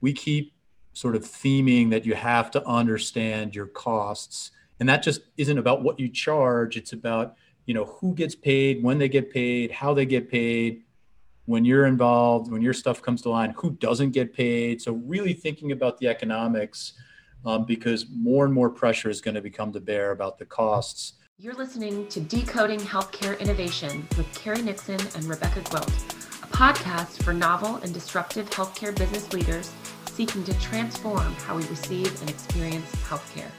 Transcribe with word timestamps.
we 0.00 0.12
keep 0.12 0.52
sort 0.92 1.16
of 1.16 1.22
theming 1.22 1.90
that 1.90 2.04
you 2.04 2.14
have 2.14 2.50
to 2.52 2.66
understand 2.66 3.54
your 3.54 3.66
costs. 3.66 4.50
And 4.80 4.88
that 4.88 5.02
just 5.02 5.22
isn't 5.36 5.58
about 5.58 5.82
what 5.82 6.00
you 6.00 6.08
charge. 6.08 6.76
It's 6.76 6.92
about, 6.92 7.36
you 7.66 7.74
know, 7.74 7.84
who 7.84 8.14
gets 8.14 8.34
paid, 8.34 8.82
when 8.82 8.98
they 8.98 9.08
get 9.08 9.30
paid, 9.30 9.70
how 9.70 9.94
they 9.94 10.06
get 10.06 10.30
paid, 10.30 10.82
when 11.46 11.64
you're 11.64 11.86
involved, 11.86 12.50
when 12.50 12.62
your 12.62 12.72
stuff 12.72 13.02
comes 13.02 13.22
to 13.22 13.28
line, 13.28 13.52
who 13.56 13.72
doesn't 13.72 14.10
get 14.10 14.32
paid. 14.32 14.80
So 14.80 14.92
really 14.92 15.32
thinking 15.32 15.72
about 15.72 15.98
the 15.98 16.08
economics 16.08 16.94
um, 17.44 17.64
because 17.64 18.06
more 18.10 18.44
and 18.44 18.52
more 18.52 18.70
pressure 18.70 19.10
is 19.10 19.20
going 19.20 19.34
to 19.34 19.40
become 19.40 19.72
to 19.72 19.80
bear 19.80 20.12
about 20.12 20.38
the 20.38 20.44
costs. 20.44 21.14
You're 21.38 21.54
listening 21.54 22.06
to 22.08 22.20
Decoding 22.20 22.80
Healthcare 22.80 23.38
Innovation 23.40 24.06
with 24.18 24.32
Carrie 24.34 24.62
Nixon 24.62 25.00
and 25.14 25.24
Rebecca 25.24 25.60
Gwilt, 25.60 25.88
a 26.42 26.46
podcast 26.48 27.22
for 27.22 27.32
novel 27.32 27.76
and 27.76 27.94
disruptive 27.94 28.50
healthcare 28.50 28.94
business 28.94 29.32
leaders 29.32 29.72
seeking 30.10 30.42
to 30.44 30.58
transform 30.60 31.32
how 31.34 31.56
we 31.56 31.64
receive 31.66 32.20
and 32.20 32.28
experience 32.28 32.90
healthcare. 33.08 33.50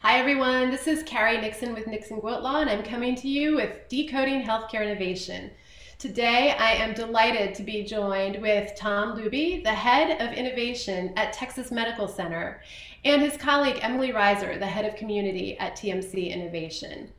Hi, 0.00 0.18
everyone. 0.18 0.70
This 0.70 0.88
is 0.88 1.02
Carrie 1.04 1.40
Nixon 1.40 1.74
with 1.74 1.86
Nixon 1.86 2.18
Gwilt 2.18 2.42
Law, 2.42 2.60
and 2.60 2.68
I'm 2.68 2.82
coming 2.82 3.14
to 3.16 3.28
you 3.28 3.54
with 3.54 3.88
Decoding 3.88 4.42
Healthcare 4.42 4.82
Innovation. 4.82 5.50
Today, 5.98 6.54
I 6.58 6.72
am 6.72 6.92
delighted 6.92 7.54
to 7.54 7.62
be 7.62 7.84
joined 7.84 8.42
with 8.42 8.74
Tom 8.76 9.16
Luby, 9.16 9.62
the 9.62 9.70
head 9.70 10.20
of 10.20 10.36
innovation 10.36 11.12
at 11.16 11.32
Texas 11.32 11.70
Medical 11.70 12.08
Center, 12.08 12.62
and 13.04 13.22
his 13.22 13.36
colleague 13.36 13.78
Emily 13.80 14.12
Reiser, 14.12 14.58
the 14.58 14.66
head 14.66 14.84
of 14.84 14.96
community 14.96 15.56
at 15.58 15.76
TMC 15.76 16.30
Innovation. 16.30 17.10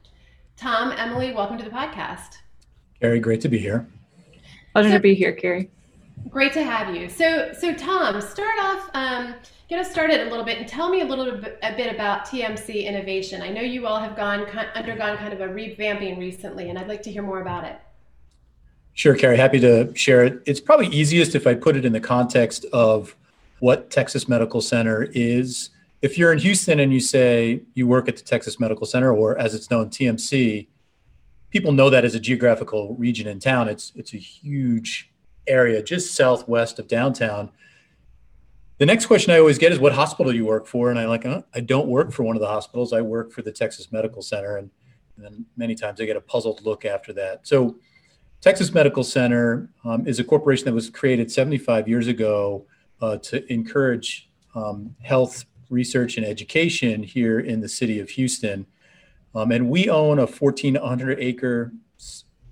Tom, 0.58 0.92
Emily, 0.92 1.34
welcome 1.34 1.58
to 1.58 1.64
the 1.64 1.72
podcast. 1.72 2.36
Carrie, 3.00 3.20
great 3.20 3.42
to 3.42 3.50
be 3.50 3.58
here. 3.58 3.88
Pleasure 4.74 4.90
so, 4.90 4.96
to 4.96 5.02
be 5.02 5.16
here, 5.16 5.32
Carrie. 5.32 5.72
Great 6.30 6.54
to 6.54 6.64
have 6.64 6.96
you. 6.96 7.10
So, 7.10 7.54
so 7.58 7.74
Tom, 7.74 8.20
start 8.22 8.60
off, 8.62 8.90
um, 8.94 9.36
get 9.70 9.80
us 9.80 9.92
started 9.92 10.22
a 10.22 10.30
little 10.30 10.44
bit, 10.44 10.58
and 10.58 10.68
tell 10.68 10.90
me 10.90 11.02
a 11.02 11.06
little 11.06 11.38
bit, 11.38 11.58
a 11.64 11.76
bit 11.76 11.94
about 11.94 12.26
TMC 12.26 12.86
Innovation. 12.86 13.42
I 13.42 13.50
know 13.50 13.62
you 13.62 13.88
all 13.88 14.00
have 14.00 14.16
gone 14.16 14.42
undergone 14.76 15.18
kind 15.18 15.34
of 15.34 15.42
a 15.42 15.48
revamping 15.48 16.18
recently, 16.20 16.70
and 16.70 16.78
I'd 16.78 16.88
like 16.88 17.02
to 17.04 17.12
hear 17.12 17.24
more 17.24 17.42
about 17.42 17.64
it. 17.64 17.80
Sure, 18.94 19.16
Carrie. 19.16 19.38
Happy 19.38 19.60
to 19.60 19.94
share 19.96 20.26
it. 20.26 20.42
It's 20.46 20.60
probably 20.60 20.88
easiest 20.88 21.36
if 21.36 21.46
I 21.46 21.54
put 21.54 21.76
it 21.76 21.86
in 21.86 21.94
the 21.94 22.00
context 22.00 22.66
of 22.74 23.16
what 23.60 23.92
Texas 23.92 24.28
Medical 24.28 24.60
Center 24.60 25.08
is. 25.14 25.70
If 26.02 26.18
you're 26.18 26.32
in 26.34 26.40
Houston 26.40 26.80
and 26.80 26.94
you 26.94 27.00
say 27.00 27.62
you 27.74 27.88
work 27.88 28.08
at 28.08 28.18
the 28.18 28.24
Texas 28.24 28.60
Medical 28.60 28.86
Center, 28.86 29.16
or 29.16 29.38
as 29.38 29.54
it's 29.54 29.70
known, 29.70 29.90
TMC, 29.90 30.68
people 31.52 31.72
know 31.72 31.90
that 31.90 32.06
as 32.06 32.16
a 32.16 32.20
geographical 32.20 32.96
region 32.96 33.28
in 33.28 33.40
town. 33.40 33.70
It's 33.70 33.92
it's 33.96 34.14
a 34.14 34.18
huge 34.18 35.12
area 35.48 35.82
just 35.82 36.16
southwest 36.16 36.80
of 36.80 36.88
downtown. 36.88 37.52
The 38.78 38.86
next 38.86 39.08
question 39.08 39.34
I 39.34 39.40
always 39.40 39.58
get 39.58 39.72
is, 39.72 39.80
"What 39.80 39.94
hospital 39.94 40.32
do 40.32 40.38
you 40.38 40.46
work 40.46 40.68
for?" 40.68 40.90
And 40.90 41.00
I'm 41.00 41.10
like, 41.10 41.26
oh, 41.26 41.44
"I 41.54 41.62
don't 41.62 41.88
work 41.88 42.12
for 42.12 42.24
one 42.24 42.36
of 42.36 42.42
the 42.42 42.48
hospitals. 42.48 42.94
I 42.94 43.02
work 43.02 43.32
for 43.32 43.42
the 43.42 43.52
Texas 43.52 43.92
Medical 43.92 44.22
Center." 44.22 44.58
And, 44.58 44.70
and 45.16 45.26
then 45.26 45.46
many 45.56 45.74
times 45.74 46.00
I 46.00 46.06
get 46.06 46.16
a 46.16 46.22
puzzled 46.22 46.64
look 46.64 46.86
after 46.86 47.12
that. 47.14 47.48
So, 47.48 47.78
Texas 48.40 48.72
Medical 48.74 49.04
Center 49.04 49.70
um, 49.84 50.06
is 50.06 50.20
a 50.20 50.24
corporation 50.24 50.66
that 50.66 50.74
was 50.74 50.92
created 50.92 51.32
75 51.32 51.88
years 51.88 52.08
ago 52.08 52.68
uh, 53.02 53.18
to 53.18 53.52
encourage 53.52 54.30
um, 54.54 54.96
health 55.02 55.46
research 55.70 56.18
and 56.18 56.26
education 56.26 57.04
here 57.04 57.40
in 57.40 57.62
the 57.62 57.70
city 57.70 58.00
of 58.00 58.10
Houston. 58.12 58.66
Um, 59.36 59.52
and 59.52 59.70
we 59.70 59.90
own 59.90 60.20
a 60.20 60.26
1,400 60.26 61.20
acre 61.20 61.74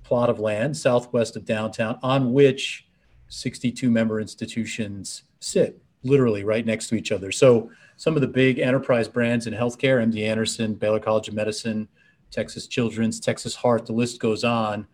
plot 0.06 0.30
of 0.30 0.40
land 0.40 0.78
southwest 0.78 1.36
of 1.36 1.46
downtown 1.46 2.00
on 2.04 2.32
which 2.32 2.88
62 3.28 3.90
member 3.90 4.22
institutions 4.22 5.24
sit 5.40 5.82
literally 6.04 6.44
right 6.44 6.66
next 6.66 6.88
to 6.88 6.96
each 6.96 7.12
other. 7.12 7.32
So 7.32 7.72
some 7.98 8.16
of 8.16 8.22
the 8.22 8.28
big 8.28 8.60
enterprise 8.60 9.08
brands 9.08 9.48
in 9.48 9.54
healthcare, 9.54 10.06
MD 10.06 10.24
Anderson, 10.24 10.76
Baylor 10.76 11.00
College 11.00 11.28
of 11.28 11.34
Medicine, 11.34 11.88
Texas 12.30 12.68
Children's, 12.68 13.20
Texas 13.20 13.56
Heart, 13.56 13.88
the 13.88 13.94
list 13.94 14.20
goes 14.20 14.44
on, 14.44 14.86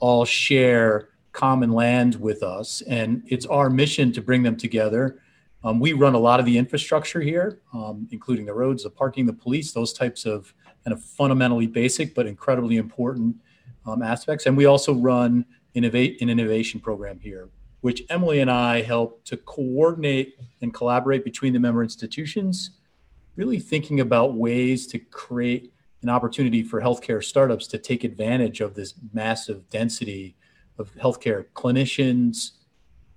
all 0.00 0.24
share 0.24 1.08
common 1.32 1.72
land 1.72 2.16
with 2.16 2.42
us. 2.42 2.82
And 2.82 3.22
it's 3.26 3.46
our 3.46 3.70
mission 3.70 4.12
to 4.12 4.20
bring 4.20 4.42
them 4.42 4.56
together. 4.56 5.20
Um, 5.64 5.80
we 5.80 5.92
run 5.94 6.14
a 6.14 6.18
lot 6.18 6.40
of 6.40 6.46
the 6.46 6.58
infrastructure 6.58 7.20
here, 7.20 7.60
um, 7.72 8.06
including 8.10 8.44
the 8.46 8.54
roads, 8.54 8.82
the 8.82 8.90
parking, 8.90 9.24
the 9.24 9.32
police, 9.32 9.72
those 9.72 9.92
types 9.92 10.26
of 10.26 10.52
kind 10.84 10.92
of 10.92 11.02
fundamentally 11.02 11.66
basic 11.66 12.14
but 12.14 12.26
incredibly 12.26 12.76
important 12.76 13.36
um, 13.88 14.02
aspects. 14.02 14.46
And 14.46 14.56
we 14.56 14.66
also 14.66 14.94
run 14.94 15.44
innovate 15.74 16.20
an 16.20 16.28
innovation 16.28 16.80
program 16.80 17.18
here 17.20 17.48
which 17.80 18.02
Emily 18.10 18.40
and 18.40 18.50
I 18.50 18.82
help 18.82 19.24
to 19.24 19.36
coordinate 19.36 20.38
and 20.60 20.74
collaborate 20.74 21.24
between 21.24 21.52
the 21.52 21.60
member 21.60 21.82
institutions, 21.82 22.70
really 23.36 23.60
thinking 23.60 24.00
about 24.00 24.34
ways 24.34 24.86
to 24.88 24.98
create 24.98 25.72
an 26.02 26.08
opportunity 26.08 26.62
for 26.62 26.80
healthcare 26.80 27.22
startups 27.22 27.66
to 27.68 27.78
take 27.78 28.04
advantage 28.04 28.60
of 28.60 28.74
this 28.74 28.94
massive 29.12 29.68
density 29.70 30.36
of 30.78 30.94
healthcare 30.94 31.46
clinicians, 31.54 32.52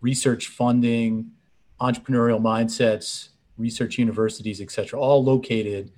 research 0.01 0.47
funding, 0.47 1.31
entrepreneurial 1.79 2.41
mindsets, 2.41 3.29
research 3.57 3.97
universities, 3.97 4.61
et 4.61 4.71
cetera, 4.71 4.99
all 4.99 5.23
located 5.23 5.91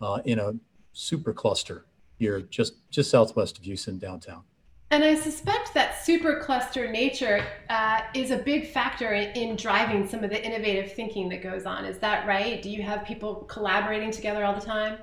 uh, 0.00 0.20
in 0.24 0.38
a 0.38 0.52
super 0.92 1.32
cluster 1.32 1.84
here 2.20 2.42
just, 2.42 2.74
just 2.90 3.10
southwest 3.10 3.58
of 3.58 3.64
Houston 3.64 3.98
downtown. 3.98 4.42
And 4.92 5.02
I 5.02 5.14
suspect 5.14 5.72
that 5.74 6.04
super 6.04 6.40
cluster 6.40 6.90
nature 6.90 7.44
uh, 7.68 8.02
is 8.14 8.30
a 8.30 8.36
big 8.36 8.68
factor 8.68 9.12
in, 9.12 9.30
in, 9.36 9.56
driving 9.56 10.06
some 10.06 10.22
of 10.22 10.30
the 10.30 10.44
innovative 10.44 10.92
thinking 10.92 11.28
that 11.30 11.42
goes 11.42 11.64
on. 11.64 11.84
Is 11.84 11.98
that 11.98 12.26
right? 12.26 12.60
Do 12.60 12.68
you 12.68 12.82
have 12.82 13.04
people 13.04 13.36
collaborating 13.48 14.10
together 14.10 14.44
all 14.44 14.54
the 14.54 14.60
time? 14.60 14.98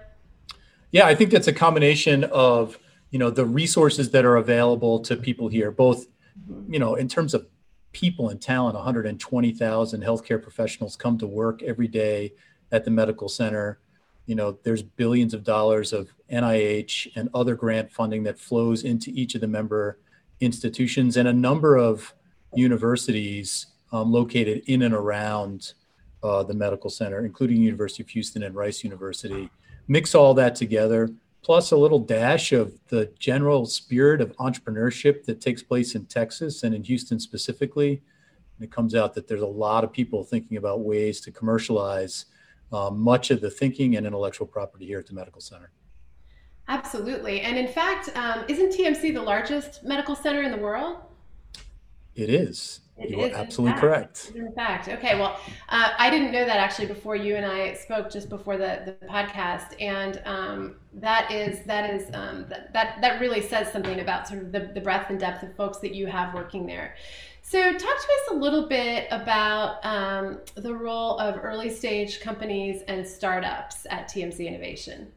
Yeah, 0.92 1.08
I 1.08 1.16
think 1.16 1.32
that's 1.32 1.48
a 1.48 1.54
combination 1.54 2.26
of 2.26 2.78
you 3.12 3.20
know 3.20 3.30
the 3.30 3.46
resources 3.46 4.12
that 4.12 4.26
are 4.26 4.36
available 4.36 5.00
to 5.00 5.16
people 5.16 5.48
here, 5.48 5.72
both 5.72 6.08
you 6.68 6.80
know 6.80 6.96
in 6.96 7.08
terms 7.08 7.34
of 7.34 7.48
people 7.94 8.28
and 8.30 8.42
talent. 8.42 8.76
120,000 8.76 10.04
healthcare 10.04 10.42
professionals 10.42 10.98
come 10.98 11.18
to 11.18 11.28
work 11.28 11.64
every 11.64 11.88
day 11.88 12.34
at 12.74 12.84
the 12.84 12.92
medical 12.92 13.30
center 13.30 13.80
you 14.28 14.36
know 14.36 14.58
there's 14.64 14.84
billions 14.84 15.34
of 15.34 15.44
dollars 15.44 15.94
of 15.94 16.14
nih 16.32 17.12
and 17.16 17.30
other 17.34 17.56
grant 17.56 17.92
funding 17.92 18.24
that 18.24 18.40
flows 18.40 18.84
into 18.84 19.12
each 19.12 19.36
of 19.36 19.42
the 19.42 19.48
member 19.48 20.00
institutions 20.40 21.18
and 21.18 21.28
a 21.28 21.34
number 21.34 21.78
of 21.78 22.14
universities 22.54 23.68
um, 23.92 24.12
located 24.12 24.64
in 24.68 24.84
and 24.84 24.94
around 24.94 25.74
uh, 26.24 26.44
the 26.44 26.54
medical 26.54 26.90
center 26.90 27.26
including 27.26 27.58
university 27.58 28.04
of 28.04 28.10
houston 28.10 28.44
and 28.44 28.56
rice 28.56 28.84
university 28.84 29.50
mix 29.88 30.14
all 30.16 30.34
that 30.34 30.56
together 30.56 31.10
plus 31.44 31.72
a 31.72 31.78
little 31.78 32.00
dash 32.00 32.52
of 32.52 32.74
the 32.90 33.12
general 33.20 33.66
spirit 33.66 34.22
of 34.22 34.36
entrepreneurship 34.38 35.24
that 35.24 35.40
takes 35.42 35.64
place 35.64 35.96
in 35.96 36.06
texas 36.06 36.64
and 36.64 36.76
in 36.76 36.84
houston 36.84 37.20
specifically 37.20 38.02
and 38.58 38.66
it 38.66 38.72
comes 38.72 38.96
out 38.96 39.14
that 39.14 39.28
there's 39.28 39.42
a 39.42 39.48
lot 39.48 39.84
of 39.84 39.92
people 39.92 40.24
thinking 40.24 40.58
about 40.58 40.82
ways 40.82 41.22
to 41.22 41.32
commercialize 41.32 42.26
um, 42.72 43.00
much 43.00 43.32
of 43.32 43.42
the 43.42 43.50
thinking 43.50 43.96
and 43.96 44.06
intellectual 44.06 44.48
property 44.48 44.86
here 44.86 45.00
at 45.00 45.08
the 45.08 45.14
medical 45.14 45.42
center. 45.42 45.72
Absolutely. 46.68 47.42
And 47.42 47.58
in 47.58 47.68
fact, 47.68 48.10
um, 48.16 48.44
isn't 48.48 48.74
TMC 48.74 49.14
the 49.14 49.22
largest 49.22 49.84
medical 49.84 50.16
center 50.16 50.44
in 50.44 50.52
the 50.52 50.58
world? 50.58 50.98
It 52.16 52.30
is. 52.30 52.82
It 52.98 53.12
you 53.12 53.22
is 53.22 53.34
are 53.34 53.38
absolutely 53.38 53.80
correct. 53.80 54.32
In 54.36 54.52
fact, 54.54 54.90
okay. 54.90 55.20
Well, 55.20 55.40
uh, 55.70 55.92
I 55.98 56.10
didn't 56.10 56.32
know 56.32 56.44
that 56.46 56.58
actually 56.58 56.88
before 56.88 57.16
you 57.16 57.36
and 57.36 57.46
I 57.46 57.76
spoke 57.76 58.10
just 58.10 58.28
before 58.28 58.58
the, 58.58 58.98
the 59.00 59.08
podcast, 59.08 59.80
and 59.80 60.20
um, 60.26 60.76
that 60.96 61.32
is 61.32 61.64
that 61.66 61.94
is 61.94 62.10
um, 62.16 62.48
that, 62.50 62.74
that 62.74 63.00
that 63.02 63.22
really 63.22 63.42
says 63.42 63.72
something 63.72 64.00
about 64.00 64.28
sort 64.28 64.42
of 64.42 64.52
the, 64.52 64.72
the 64.74 64.82
breadth 64.82 65.12
and 65.12 65.20
depth 65.20 65.44
of 65.44 65.56
folks 65.56 65.78
that 65.80 65.94
you 65.94 66.08
have 66.08 66.34
working 66.34 66.66
there. 66.66 66.96
So, 67.44 67.72
talk 67.72 67.80
to 67.80 67.88
us 67.88 68.32
a 68.32 68.34
little 68.34 68.68
bit 68.68 69.08
about 69.12 69.86
um, 69.86 70.40
the 70.56 70.74
role 70.74 71.20
of 71.20 71.40
early 71.42 71.70
stage 71.70 72.20
companies 72.20 72.82
and 72.88 73.08
startups 73.08 73.86
at 73.92 74.10
TMC 74.10 74.48
Innovation. 74.48 75.12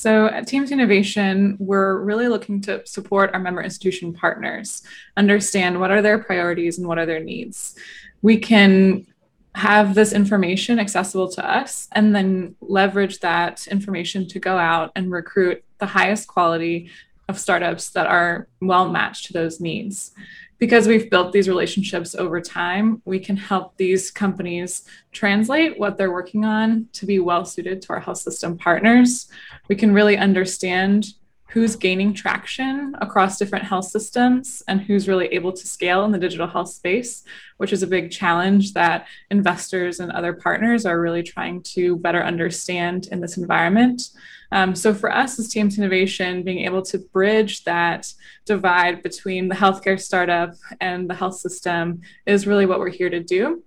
So, 0.00 0.26
at 0.26 0.46
TMC 0.46 0.70
Innovation, 0.70 1.56
we're 1.58 1.98
really 1.98 2.28
looking 2.28 2.60
to 2.60 2.86
support 2.86 3.34
our 3.34 3.40
member 3.40 3.60
institution 3.60 4.12
partners, 4.12 4.84
understand 5.16 5.80
what 5.80 5.90
are 5.90 6.00
their 6.00 6.20
priorities 6.20 6.78
and 6.78 6.86
what 6.86 6.98
are 6.98 7.04
their 7.04 7.18
needs. 7.18 7.74
We 8.22 8.38
can 8.38 9.08
have 9.56 9.96
this 9.96 10.12
information 10.12 10.78
accessible 10.78 11.28
to 11.30 11.44
us 11.44 11.88
and 11.90 12.14
then 12.14 12.54
leverage 12.60 13.18
that 13.18 13.66
information 13.66 14.28
to 14.28 14.38
go 14.38 14.56
out 14.56 14.92
and 14.94 15.10
recruit 15.10 15.64
the 15.78 15.86
highest 15.86 16.28
quality 16.28 16.92
of 17.28 17.36
startups 17.36 17.90
that 17.90 18.06
are 18.06 18.46
well 18.60 18.88
matched 18.88 19.26
to 19.26 19.32
those 19.32 19.58
needs 19.58 20.12
because 20.58 20.88
we've 20.88 21.10
built 21.10 21.32
these 21.32 21.48
relationships 21.48 22.14
over 22.14 22.40
time, 22.40 23.00
we 23.04 23.20
can 23.20 23.36
help 23.36 23.76
these 23.76 24.10
companies 24.10 24.84
translate 25.12 25.78
what 25.78 25.96
they're 25.96 26.12
working 26.12 26.44
on 26.44 26.88
to 26.94 27.06
be 27.06 27.18
well 27.18 27.44
suited 27.44 27.80
to 27.82 27.92
our 27.92 28.00
health 28.00 28.18
system 28.18 28.58
partners. 28.58 29.28
We 29.68 29.76
can 29.76 29.94
really 29.94 30.16
understand 30.16 31.06
who's 31.50 31.76
gaining 31.76 32.12
traction 32.12 32.94
across 33.00 33.38
different 33.38 33.64
health 33.64 33.86
systems 33.86 34.62
and 34.68 34.82
who's 34.82 35.08
really 35.08 35.28
able 35.28 35.52
to 35.52 35.66
scale 35.66 36.04
in 36.04 36.12
the 36.12 36.18
digital 36.18 36.46
health 36.46 36.68
space, 36.68 37.24
which 37.56 37.72
is 37.72 37.82
a 37.82 37.86
big 37.86 38.10
challenge 38.10 38.74
that 38.74 39.06
investors 39.30 39.98
and 39.98 40.12
other 40.12 40.34
partners 40.34 40.84
are 40.84 41.00
really 41.00 41.22
trying 41.22 41.62
to 41.62 41.96
better 41.96 42.22
understand 42.22 43.08
in 43.10 43.20
this 43.20 43.38
environment. 43.38 44.10
Um, 44.50 44.74
so 44.74 44.94
for 44.94 45.12
us 45.12 45.38
as 45.38 45.48
TMC 45.48 45.78
Innovation, 45.78 46.42
being 46.42 46.64
able 46.64 46.82
to 46.82 46.98
bridge 46.98 47.64
that 47.64 48.12
divide 48.46 49.02
between 49.02 49.48
the 49.48 49.54
healthcare 49.54 50.00
startup 50.00 50.54
and 50.80 51.08
the 51.08 51.14
health 51.14 51.36
system 51.36 52.00
is 52.26 52.46
really 52.46 52.66
what 52.66 52.80
we're 52.80 52.88
here 52.88 53.10
to 53.10 53.22
do 53.22 53.62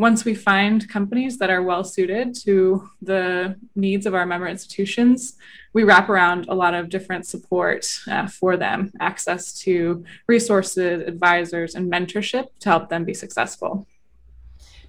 once 0.00 0.24
we 0.24 0.34
find 0.34 0.88
companies 0.88 1.36
that 1.36 1.50
are 1.50 1.62
well 1.62 1.84
suited 1.84 2.34
to 2.34 2.88
the 3.02 3.54
needs 3.76 4.06
of 4.06 4.14
our 4.14 4.24
member 4.24 4.48
institutions, 4.48 5.36
we 5.74 5.84
wrap 5.84 6.08
around 6.08 6.48
a 6.48 6.54
lot 6.54 6.72
of 6.72 6.88
different 6.88 7.26
support 7.26 7.86
uh, 8.10 8.26
for 8.26 8.56
them, 8.56 8.90
access 8.98 9.52
to 9.52 10.02
resources, 10.26 11.06
advisors, 11.06 11.74
and 11.74 11.92
mentorship 11.92 12.46
to 12.60 12.70
help 12.70 12.88
them 12.88 13.04
be 13.04 13.12
successful. 13.12 13.86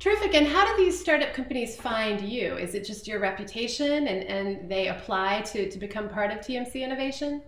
Terrific. 0.02 0.34
And 0.34 0.48
how 0.48 0.66
do 0.66 0.84
these 0.84 1.00
startup 1.00 1.32
companies 1.32 1.76
find 1.76 2.22
you? 2.22 2.58
Is 2.58 2.74
it 2.74 2.84
just 2.84 3.08
your 3.08 3.20
reputation 3.20 4.08
and, 4.08 4.24
and 4.24 4.68
they 4.68 4.88
apply 4.88 5.42
to, 5.42 5.70
to 5.70 5.78
become 5.78 6.10
part 6.10 6.32
of 6.32 6.40
TMC 6.40 6.82
Innovation? 6.82 7.44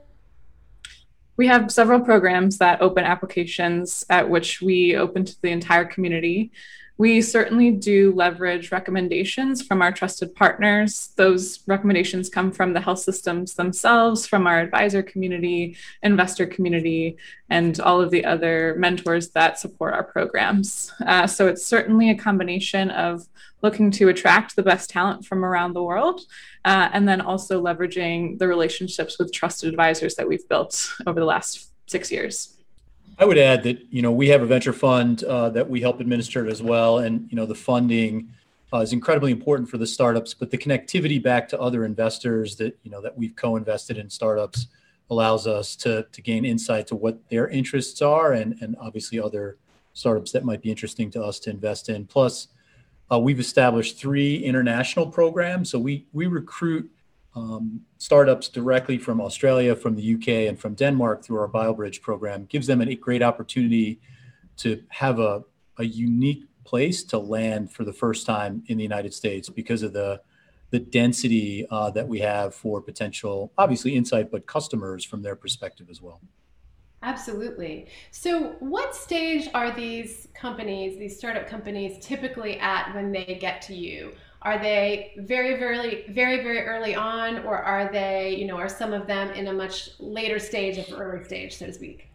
We 1.35 1.47
have 1.47 1.71
several 1.71 2.00
programs 2.00 2.59
that 2.59 2.79
open 2.79 3.05
applications 3.05 4.05
at 4.11 4.29
which 4.29 4.61
we 4.61 4.95
open 4.95 5.25
to 5.25 5.41
the 5.41 5.50
entire 5.50 5.85
community. 5.85 6.51
We 6.98 7.22
certainly 7.22 7.72
do 7.72 8.13
leverage 8.13 8.72
recommendations 8.72 9.66
from 9.66 9.81
our 9.81 9.92
trusted 9.92 10.36
partners. 10.36 11.10
Those 11.16 11.60
recommendations 11.68 12.30
come 12.30 12.51
from 12.51 12.74
the 12.74 12.81
health 12.81 13.00
systems 13.00 13.56
themselves, 13.56 14.28
from 14.28 14.45
our 14.45 14.60
advisor 14.60 15.01
community, 15.01 15.75
investor 16.04 16.45
community, 16.45 17.18
and 17.50 17.80
all 17.80 18.00
of 18.00 18.12
the 18.12 18.24
other 18.25 18.75
mentors 18.78 19.30
that 19.30 19.57
support 19.57 19.94
our 19.94 20.04
programs. 20.04 20.94
Uh, 21.06 21.25
so 21.25 21.48
it's 21.48 21.66
certainly 21.66 22.12
a 22.12 22.16
combination 22.16 22.92
of 22.92 23.28
looking 23.63 23.90
to 23.90 24.10
attract 24.10 24.56
the 24.56 24.63
best 24.63 24.90
talent 24.90 25.25
from 25.25 25.44
around 25.44 25.74
the 25.74 25.84
world, 25.84 26.22
uh, 26.66 26.90
and 26.94 27.07
then 27.07 27.22
also 27.22 27.63
leveraging 27.63 28.38
the 28.38 28.48
relationships 28.48 29.18
with 29.18 29.31
trusted 29.31 29.69
advisors 29.69 30.16
that 30.16 30.28
we've 30.28 30.48
built 30.48 30.94
over 31.07 31.19
the 31.19 31.25
last 31.25 31.72
six 31.88 32.12
years. 32.12 32.57
I 33.18 33.25
would 33.25 33.38
add 33.38 33.63
that 33.63 33.80
you 33.92 34.01
know 34.01 34.12
we 34.12 34.27
have 34.30 34.42
a 34.42 34.45
venture 34.45 34.74
fund 34.74 35.24
uh, 35.24 35.50
that 35.50 35.69
we 35.69 35.81
help 35.81 36.00
administer 36.00 36.48
as 36.48 36.62
well, 36.62 37.00
and 37.00 37.27
you 37.30 37.36
know 37.36 37.45
the 37.45 37.56
funding 37.56 38.30
uh, 38.74 38.80
is 38.80 38.94
incredibly 38.94 39.31
important 39.31 39.69
for 39.69 39.77
the 39.77 39.86
startups. 39.86 40.33
But 40.33 40.50
the 40.50 40.57
connectivity 40.57 41.21
back 41.21 41.48
to 41.50 41.60
other 41.60 41.86
investors 41.86 42.56
that 42.57 42.77
you 42.83 42.92
know 42.92 43.01
that 43.01 43.18
we've 43.18 43.36
co-invested 43.36 43.98
in 43.98 44.10
startups 44.10 44.68
allows 45.10 45.45
us 45.45 45.75
to 45.77 46.07
to 46.12 46.21
gain 46.21 46.44
insight 46.44 46.88
to 46.88 46.95
what 46.95 47.18
their 47.30 47.48
interests 47.50 48.01
are, 48.01 48.33
and 48.33 48.57
and 48.62 48.75
obviously 48.80 49.19
other 49.19 49.57
startups 49.94 50.31
that 50.31 50.44
might 50.44 50.62
be 50.62 50.71
interesting 50.71 51.12
to 51.12 51.24
us 51.24 51.39
to 51.39 51.51
invest 51.51 51.89
in. 51.89 52.06
Plus, 52.06 52.48
uh, 53.12 53.19
we've 53.19 53.39
established 53.39 54.00
three 54.00 54.38
international 54.38 55.06
programs, 55.06 55.69
so 55.69 55.77
we 55.77 56.07
we 56.13 56.25
recruit 56.25 56.89
um, 57.35 57.81
startups 57.97 58.47
directly 58.50 58.97
from 58.97 59.19
Australia, 59.19 59.75
from 59.75 59.95
the 59.95 60.15
UK, 60.15 60.50
and 60.50 60.59
from 60.59 60.75
Denmark 60.75 61.24
through 61.24 61.39
our 61.39 61.47
BioBridge 61.47 62.01
program 62.01 62.45
gives 62.45 62.68
them 62.68 62.81
a 62.81 62.95
great 62.95 63.24
opportunity 63.24 64.00
to 64.57 64.83
have 64.89 65.19
a, 65.19 65.44
a 65.80 65.83
unique 65.83 66.45
place 66.63 67.03
to 67.03 67.18
land 67.18 67.71
for 67.71 67.83
the 67.83 67.94
first 67.94 68.25
time 68.25 68.63
in 68.68 68.77
the 68.77 68.83
United 68.83 69.13
States 69.13 69.50
because 69.50 69.83
of 69.83 69.94
the 69.94 70.21
the 70.74 70.80
density 70.80 71.68
uh, 71.69 71.91
that 71.91 72.07
we 72.07 72.18
have 72.18 72.56
for 72.56 72.81
potential, 72.81 73.53
obviously 73.59 73.95
insight, 73.95 74.31
but 74.31 74.47
customers 74.47 75.06
from 75.06 75.21
their 75.21 75.35
perspective 75.35 75.85
as 75.88 76.01
well. 76.01 76.19
Absolutely. 77.03 77.85
So, 78.09 78.56
what 78.59 78.95
stage 78.95 79.50
are 79.53 79.69
these 79.69 80.30
companies, 80.33 80.97
these 80.97 81.15
startup 81.15 81.47
companies, 81.47 82.03
typically 82.03 82.59
at 82.59 82.91
when 82.95 83.12
they 83.12 83.38
get 83.39 83.62
to 83.63 83.75
you? 83.75 84.13
Are 84.44 84.60
they 84.60 85.13
very, 85.18 85.57
very, 85.57 86.06
very, 86.10 86.44
very 86.44 86.62
early 86.62 86.95
on, 86.95 87.40
or 87.45 87.57
are 87.57 87.90
they, 87.92 88.36
you 88.36 88.45
know, 88.45 88.57
are 88.57 88.68
some 88.68 88.92
of 88.92 89.07
them 89.07 89.31
in 89.31 89.48
a 89.48 89.54
much 89.54 89.92
later 90.00 90.38
stage 90.38 90.78
of 90.78 91.00
early 91.00 91.24
stage, 91.24 91.57
so 91.57 91.66
to 91.66 91.74
speak? 91.74 92.10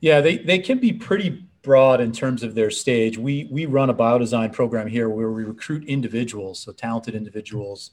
Yeah, 0.00 0.20
they, 0.20 0.38
they 0.38 0.58
can 0.58 0.78
be 0.78 0.92
pretty 0.92 1.44
broad 1.62 2.00
in 2.00 2.10
terms 2.12 2.42
of 2.42 2.54
their 2.54 2.70
stage. 2.70 3.16
We 3.16 3.48
we 3.50 3.66
run 3.66 3.90
a 3.90 3.94
biodesign 3.94 4.52
program 4.52 4.88
here 4.88 5.08
where 5.08 5.30
we 5.30 5.44
recruit 5.44 5.84
individuals, 5.84 6.60
so 6.60 6.72
talented 6.72 7.14
individuals 7.14 7.92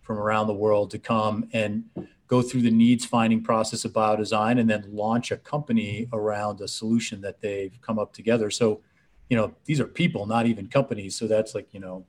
from 0.00 0.18
around 0.18 0.46
the 0.46 0.54
world 0.54 0.90
to 0.92 0.98
come 0.98 1.48
and 1.52 1.84
go 2.28 2.40
through 2.40 2.62
the 2.62 2.70
needs 2.70 3.04
finding 3.04 3.42
process 3.42 3.84
of 3.84 3.92
biodesign 3.92 4.60
and 4.60 4.68
then 4.68 4.84
launch 4.90 5.30
a 5.30 5.36
company 5.36 6.08
around 6.12 6.60
a 6.60 6.68
solution 6.68 7.20
that 7.20 7.40
they've 7.40 7.78
come 7.82 7.98
up 7.98 8.12
together. 8.12 8.50
So, 8.50 8.80
you 9.28 9.36
know, 9.36 9.54
these 9.64 9.80
are 9.80 9.86
people, 9.86 10.26
not 10.26 10.46
even 10.46 10.68
companies. 10.68 11.16
So 11.16 11.26
that's 11.26 11.54
like, 11.54 11.72
you 11.72 11.80
know, 11.80 12.06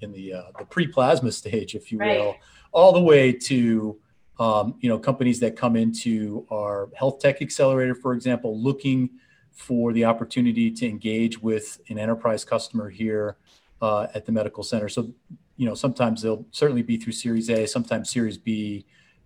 in 0.00 0.12
the 0.12 0.32
uh, 0.32 0.42
the 0.58 0.64
pre-plasma 0.64 1.32
stage, 1.42 1.74
if 1.74 1.92
you 1.92 1.98
right. 1.98 2.18
will, 2.18 2.36
all 2.72 2.92
the 2.92 3.00
way 3.00 3.32
to 3.32 3.98
um, 4.38 4.74
you 4.80 4.88
know 4.88 4.98
companies 4.98 5.40
that 5.40 5.56
come 5.56 5.76
into 5.76 6.46
our 6.50 6.90
health 6.94 7.20
tech 7.20 7.40
accelerator, 7.40 7.94
for 7.94 8.12
example, 8.12 8.60
looking 8.60 9.10
for 9.52 9.92
the 9.92 10.04
opportunity 10.04 10.70
to 10.70 10.86
engage 10.86 11.40
with 11.40 11.80
an 11.88 11.98
enterprise 11.98 12.44
customer 12.44 12.90
here 12.90 13.36
uh, 13.80 14.06
at 14.14 14.26
the 14.26 14.32
medical 14.32 14.62
center. 14.62 14.88
So 14.88 15.12
you 15.56 15.66
know 15.66 15.74
sometimes 15.74 16.22
they'll 16.22 16.46
certainly 16.50 16.82
be 16.82 16.96
through 16.96 17.14
Series 17.14 17.48
A, 17.50 17.66
sometimes 17.66 18.10
Series 18.10 18.38
B 18.38 18.84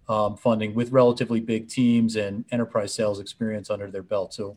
um, 0.08 0.36
funding 0.36 0.74
with 0.74 0.90
relatively 0.90 1.40
big 1.40 1.68
teams 1.68 2.16
and 2.16 2.44
enterprise 2.50 2.92
sales 2.92 3.20
experience 3.20 3.70
under 3.70 3.90
their 3.90 4.02
belt. 4.02 4.34
So 4.34 4.56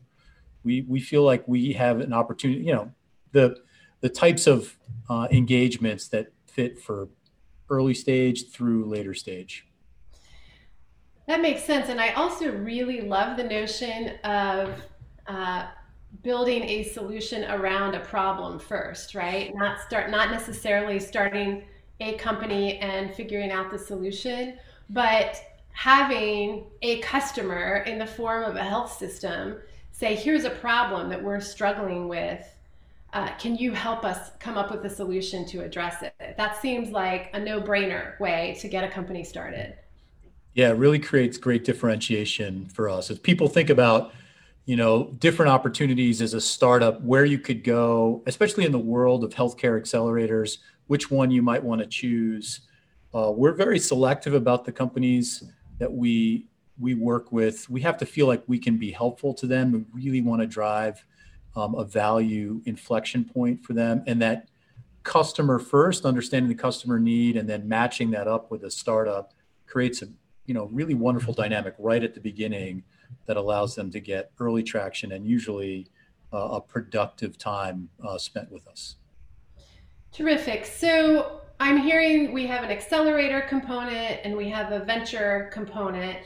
we 0.64 0.82
we 0.82 1.00
feel 1.00 1.24
like 1.24 1.48
we 1.48 1.74
have 1.74 2.00
an 2.00 2.14
opportunity. 2.14 2.64
You 2.64 2.74
know 2.74 2.92
the 3.32 3.58
the 4.02 4.10
types 4.10 4.48
of 4.48 4.76
uh, 5.10 5.28
engagements 5.32 6.08
that 6.10 6.28
fit 6.46 6.80
for 6.80 7.10
early 7.70 7.94
stage 7.94 8.50
through 8.50 8.86
later 8.86 9.14
stage. 9.14 9.66
That 11.28 11.42
makes 11.42 11.64
sense. 11.64 11.90
And 11.90 12.02
I 12.02 12.10
also 12.14 12.52
really 12.52 13.02
love 13.02 13.38
the 13.38 13.46
notion 13.46 14.10
of 14.26 14.82
uh, 15.28 15.68
building 16.22 16.64
a 16.64 16.84
solution 16.84 17.50
around 17.50 17.96
a 17.96 18.02
problem 18.02 18.60
first, 18.60 19.16
right? 19.16 19.56
Not 19.56 19.80
start, 19.82 20.12
not 20.12 20.32
necessarily 20.32 21.00
starting 21.00 21.64
a 22.02 22.16
company 22.16 22.78
and 22.80 23.14
figuring 23.14 23.52
out 23.52 23.72
the 23.72 23.80
solution, 23.80 24.58
but 24.90 25.42
having 25.72 26.66
a 26.82 27.00
customer 27.00 27.78
in 27.88 27.98
the 27.98 28.06
form 28.06 28.44
of 28.44 28.56
a 28.58 28.64
health 28.64 28.92
system 28.98 29.58
say, 29.94 30.16
here's 30.16 30.44
a 30.44 30.50
problem 30.50 31.08
that 31.10 31.24
we're 31.24 31.40
struggling 31.40 32.10
with 32.10 32.46
uh, 33.14 33.30
can 33.38 33.56
you 33.56 33.72
help 33.72 34.04
us 34.04 34.32
come 34.40 34.58
up 34.58 34.72
with 34.72 34.84
a 34.86 34.90
solution 34.90 35.46
to 35.46 35.62
address 35.62 36.02
it? 36.02 36.16
That 36.36 36.60
seems 36.60 36.90
like 36.90 37.30
a 37.34 37.40
no 37.40 37.62
brainer 37.62 38.20
way 38.20 38.58
to 38.60 38.68
get 38.68 38.84
a 38.84 38.90
company 38.90 39.24
started. 39.24 39.76
Yeah, 40.56 40.70
it 40.70 40.78
really 40.78 40.98
creates 40.98 41.38
great 41.38 41.64
differentiation 41.64 42.66
for 42.66 42.90
us. 42.90 43.12
If 43.12 43.22
people 43.22 43.48
think 43.48 43.70
about, 43.70 44.14
you 44.66 44.76
know, 44.76 45.12
different 45.20 45.52
opportunities 45.52 46.24
as 46.24 46.34
a 46.34 46.42
startup, 46.42 47.02
where 47.02 47.24
you 47.24 47.38
could 47.38 47.64
go, 47.64 48.24
especially 48.26 48.66
in 48.66 48.72
the 48.72 48.80
world 48.80 49.24
of 49.24 49.32
healthcare 49.34 49.80
accelerators, 49.80 50.58
which 50.88 51.12
one 51.12 51.30
you 51.30 51.44
might 51.44 51.64
want 51.64 51.82
to 51.82 51.88
choose. 51.88 52.62
Uh, 53.14 53.32
we're 53.32 53.54
very 53.54 53.78
selective 53.78 54.34
about 54.34 54.66
the 54.66 54.72
companies 54.72 55.44
that 55.78 55.92
we 55.92 56.48
we 56.80 56.96
work 56.96 57.32
with. 57.32 57.70
We 57.70 57.82
have 57.82 57.98
to 57.98 58.06
feel 58.06 58.28
like 58.28 58.44
we 58.48 58.60
can 58.60 58.78
be 58.78 58.92
helpful 58.92 59.34
to 59.36 59.48
them. 59.48 59.72
We 59.72 60.04
really 60.04 60.22
want 60.22 60.42
to 60.42 60.48
drive 60.48 61.06
um, 61.56 61.76
a 61.76 61.84
value 61.84 62.62
inflection 62.66 63.26
point 63.26 63.64
for 63.64 63.74
them 63.74 64.04
and 64.08 64.22
that 64.22 64.48
customer 65.04 65.60
first 65.60 66.06
understanding 66.06 66.50
the 66.50 66.56
customer 66.56 67.00
need 67.00 67.38
and 67.38 67.48
then 67.48 67.68
matching 67.68 68.12
that 68.12 68.28
up 68.28 68.50
with 68.50 68.64
a 68.64 68.72
startup 68.72 69.34
creates 69.68 70.02
a 70.02 70.08
you 70.46 70.54
know 70.54 70.66
really 70.72 70.94
wonderful 70.94 71.34
dynamic 71.34 71.76
right 71.78 72.04
at 72.04 72.14
the 72.14 72.22
beginning 72.22 72.84
that 73.26 73.38
allows 73.38 73.76
them 73.76 73.92
to 73.92 74.00
get 74.00 74.32
early 74.40 74.64
traction 74.64 75.12
and 75.12 75.28
usually 75.28 75.88
uh, 76.32 76.38
a 76.54 76.62
productive 76.62 77.38
time 77.38 77.90
uh, 78.04 78.18
spent 78.18 78.52
with 78.52 78.68
us 78.68 78.96
terrific 80.12 80.66
so 80.66 81.42
i'm 81.64 81.78
hearing 81.78 82.34
we 82.34 82.46
have 82.46 82.64
an 82.64 82.70
accelerator 82.70 83.42
component 83.42 84.20
and 84.24 84.36
we 84.36 84.50
have 84.50 84.72
a 84.72 84.84
venture 84.84 85.50
component 85.52 86.18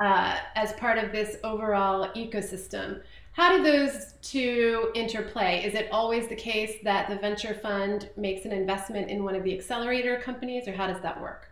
uh, 0.00 0.36
as 0.54 0.72
part 0.74 0.98
of 0.98 1.12
this 1.12 1.36
overall 1.44 2.08
ecosystem 2.14 3.00
how 3.36 3.54
do 3.54 3.62
those 3.62 4.14
two 4.22 4.90
interplay? 4.94 5.62
Is 5.62 5.74
it 5.74 5.88
always 5.92 6.26
the 6.26 6.34
case 6.34 6.76
that 6.84 7.10
the 7.10 7.16
venture 7.16 7.52
fund 7.52 8.08
makes 8.16 8.46
an 8.46 8.52
investment 8.52 9.10
in 9.10 9.24
one 9.24 9.34
of 9.34 9.44
the 9.44 9.52
accelerator 9.54 10.18
companies, 10.18 10.66
or 10.66 10.72
how 10.72 10.86
does 10.86 11.02
that 11.02 11.20
work? 11.20 11.50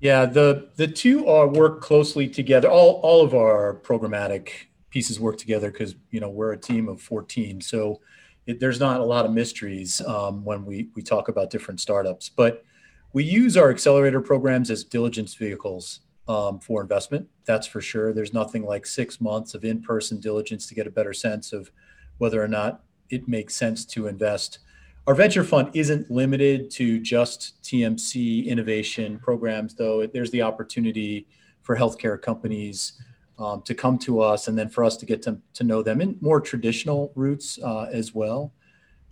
Yeah, 0.00 0.26
the 0.26 0.68
the 0.76 0.86
two 0.86 1.26
are 1.26 1.48
work 1.48 1.80
closely 1.80 2.28
together. 2.28 2.68
All 2.68 3.00
all 3.02 3.24
of 3.24 3.32
our 3.32 3.80
programmatic 3.82 4.50
pieces 4.90 5.18
work 5.18 5.38
together 5.38 5.70
because 5.70 5.94
you 6.10 6.20
know 6.20 6.28
we're 6.28 6.52
a 6.52 6.58
team 6.58 6.90
of 6.90 7.00
14, 7.00 7.62
so 7.62 8.02
it, 8.50 8.60
there's 8.60 8.80
not 8.80 9.00
a 9.00 9.04
lot 9.04 9.24
of 9.24 9.32
mysteries 9.32 10.00
um, 10.02 10.44
when 10.44 10.64
we 10.64 10.88
we 10.94 11.02
talk 11.02 11.28
about 11.28 11.50
different 11.50 11.80
startups. 11.80 12.28
But 12.28 12.64
we 13.12 13.24
use 13.24 13.56
our 13.56 13.70
accelerator 13.70 14.20
programs 14.20 14.70
as 14.70 14.84
diligence 14.84 15.34
vehicles 15.34 16.00
um, 16.28 16.60
for 16.60 16.82
investment. 16.82 17.28
That's 17.44 17.66
for 17.66 17.80
sure. 17.80 18.12
There's 18.12 18.34
nothing 18.34 18.64
like 18.64 18.86
six 18.86 19.20
months 19.20 19.54
of 19.54 19.64
in-person 19.64 20.20
diligence 20.20 20.66
to 20.66 20.74
get 20.74 20.86
a 20.86 20.90
better 20.90 21.12
sense 21.12 21.52
of 21.52 21.70
whether 22.18 22.42
or 22.42 22.48
not 22.48 22.82
it 23.08 23.28
makes 23.28 23.54
sense 23.54 23.84
to 23.86 24.06
invest. 24.06 24.60
Our 25.06 25.14
venture 25.14 25.42
fund 25.42 25.70
isn't 25.74 26.10
limited 26.10 26.70
to 26.72 27.00
just 27.00 27.62
TMC 27.62 28.46
innovation 28.46 29.18
programs, 29.18 29.74
though. 29.74 30.06
There's 30.06 30.30
the 30.30 30.42
opportunity 30.42 31.26
for 31.62 31.76
healthcare 31.76 32.20
companies 32.20 32.92
um, 33.40 33.62
to 33.62 33.74
come 33.74 33.98
to 33.98 34.20
us 34.20 34.46
and 34.48 34.56
then 34.56 34.68
for 34.68 34.84
us 34.84 34.96
to 34.98 35.06
get 35.06 35.22
to, 35.22 35.38
to 35.54 35.64
know 35.64 35.82
them 35.82 36.00
in 36.00 36.18
more 36.20 36.40
traditional 36.40 37.10
routes 37.14 37.58
uh, 37.62 37.88
as 37.90 38.14
well. 38.14 38.52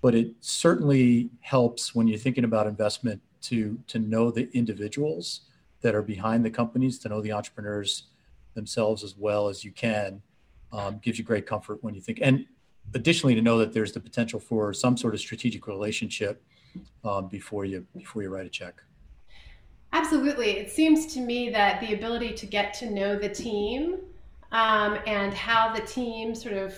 But 0.02 0.14
it 0.14 0.34
certainly 0.40 1.30
helps 1.40 1.94
when 1.94 2.06
you're 2.06 2.18
thinking 2.18 2.44
about 2.44 2.66
investment 2.66 3.20
to 3.40 3.78
to 3.88 3.98
know 3.98 4.30
the 4.30 4.48
individuals 4.52 5.42
that 5.80 5.94
are 5.94 6.02
behind 6.02 6.44
the 6.44 6.50
companies, 6.50 6.98
to 7.00 7.08
know 7.08 7.20
the 7.20 7.32
entrepreneurs 7.32 8.04
themselves 8.54 9.02
as 9.02 9.16
well 9.16 9.48
as 9.48 9.64
you 9.64 9.72
can, 9.72 10.20
um, 10.72 10.98
gives 11.02 11.18
you 11.18 11.24
great 11.24 11.46
comfort 11.46 11.82
when 11.82 11.94
you 11.94 12.00
think. 12.00 12.18
And 12.22 12.46
additionally, 12.94 13.34
to 13.34 13.42
know 13.42 13.58
that 13.58 13.72
there's 13.72 13.92
the 13.92 14.00
potential 14.00 14.38
for 14.38 14.72
some 14.72 14.96
sort 14.96 15.14
of 15.14 15.20
strategic 15.20 15.66
relationship 15.66 16.42
um, 17.04 17.28
before 17.28 17.64
you 17.64 17.84
before 17.96 18.22
you 18.22 18.28
write 18.28 18.46
a 18.46 18.50
check. 18.50 18.82
Absolutely, 19.92 20.50
it 20.50 20.70
seems 20.70 21.06
to 21.14 21.20
me 21.20 21.48
that 21.50 21.80
the 21.80 21.94
ability 21.94 22.34
to 22.34 22.46
get 22.46 22.74
to 22.74 22.90
know 22.90 23.18
the 23.18 23.28
team 23.28 23.98
um, 24.52 24.98
and 25.06 25.32
how 25.34 25.74
the 25.74 25.82
team 25.82 26.34
sort 26.34 26.54
of 26.54 26.74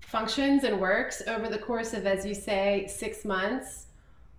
functions 0.00 0.64
and 0.64 0.80
works 0.80 1.22
over 1.26 1.48
the 1.48 1.58
course 1.58 1.92
of, 1.92 2.06
as 2.06 2.24
you 2.24 2.34
say, 2.34 2.86
six 2.88 3.24
months 3.24 3.86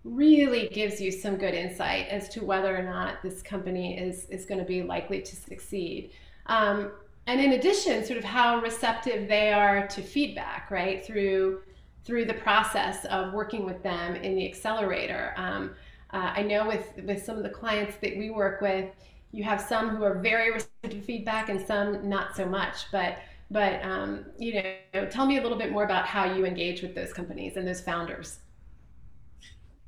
really 0.03 0.69
gives 0.69 1.01
you 1.01 1.11
some 1.11 1.35
good 1.35 1.53
insight 1.53 2.07
as 2.09 2.29
to 2.29 2.45
whether 2.45 2.77
or 2.77 2.83
not 2.83 3.21
this 3.23 3.41
company 3.41 3.97
is, 3.97 4.25
is 4.29 4.45
going 4.45 4.59
to 4.59 4.65
be 4.65 4.83
likely 4.83 5.21
to 5.21 5.35
succeed. 5.35 6.11
Um, 6.45 6.91
and 7.27 7.41
in 7.41 7.53
addition, 7.53 8.05
sort 8.05 8.19
of 8.19 8.23
how 8.23 8.61
receptive 8.61 9.27
they 9.27 9.51
are 9.51 9.87
to 9.87 10.01
feedback, 10.01 10.69
right, 10.69 11.03
through 11.05 11.61
through 12.03 12.23
the 12.23 12.35
process 12.35 13.03
of 13.05 13.33
working 13.33 13.65
with 13.65 13.81
them 13.81 14.15
in 14.15 14.35
the 14.35 14.47
accelerator. 14.47 15.33
Um, 15.37 15.71
uh, 16.11 16.33
I 16.35 16.43
know 16.43 16.67
with 16.67 16.93
with 17.03 17.23
some 17.23 17.37
of 17.37 17.43
the 17.43 17.49
clients 17.49 17.95
that 17.97 18.15
we 18.15 18.29
work 18.29 18.61
with, 18.61 18.91
you 19.35 19.43
have 19.43 19.59
some 19.59 19.89
who 19.89 20.03
are 20.03 20.15
very 20.19 20.51
receptive 20.51 20.91
to 20.91 21.01
feedback 21.01 21.49
and 21.49 21.59
some 21.59 22.07
not 22.07 22.35
so 22.37 22.45
much. 22.45 22.89
But 22.91 23.19
but 23.51 23.83
um, 23.83 24.25
you 24.39 24.63
know, 24.93 25.05
tell 25.07 25.25
me 25.25 25.37
a 25.37 25.41
little 25.41 25.57
bit 25.57 25.71
more 25.71 25.83
about 25.83 26.05
how 26.05 26.33
you 26.33 26.45
engage 26.45 26.81
with 26.81 26.95
those 26.95 27.11
companies 27.11 27.57
and 27.57 27.67
those 27.67 27.81
founders. 27.81 28.39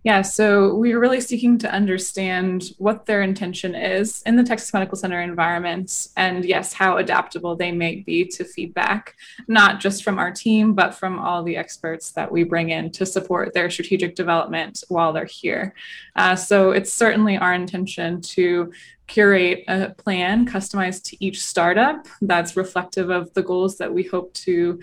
Yeah, 0.07 0.21
so 0.21 0.73
we're 0.73 1.01
really 1.01 1.19
seeking 1.19 1.57
to 1.57 1.69
understand 1.69 2.71
what 2.77 3.07
their 3.07 3.21
intention 3.21 3.75
is 3.75 4.21
in 4.25 4.37
the 4.37 4.43
Texas 4.43 4.71
Medical 4.73 4.95
Center 4.95 5.19
environment, 5.19 6.07
and 6.15 6.45
yes, 6.45 6.71
how 6.71 6.95
adaptable 6.95 7.57
they 7.57 7.73
may 7.73 7.97
be 7.97 8.23
to 8.27 8.45
feedback, 8.45 9.17
not 9.49 9.81
just 9.81 10.05
from 10.05 10.17
our 10.17 10.31
team, 10.31 10.73
but 10.73 10.95
from 10.95 11.19
all 11.19 11.43
the 11.43 11.57
experts 11.57 12.11
that 12.11 12.31
we 12.31 12.45
bring 12.45 12.69
in 12.69 12.89
to 12.91 13.05
support 13.05 13.53
their 13.53 13.69
strategic 13.69 14.15
development 14.15 14.81
while 14.87 15.11
they're 15.11 15.25
here. 15.25 15.73
Uh, 16.15 16.37
so 16.37 16.71
it's 16.71 16.93
certainly 16.93 17.35
our 17.35 17.53
intention 17.53 18.21
to 18.21 18.71
curate 19.07 19.65
a 19.67 19.89
plan 19.97 20.45
customized 20.45 21.03
to 21.03 21.17
each 21.25 21.41
startup 21.41 22.07
that's 22.21 22.55
reflective 22.55 23.09
of 23.09 23.33
the 23.33 23.43
goals 23.43 23.77
that 23.77 23.93
we 23.93 24.03
hope 24.03 24.33
to 24.33 24.79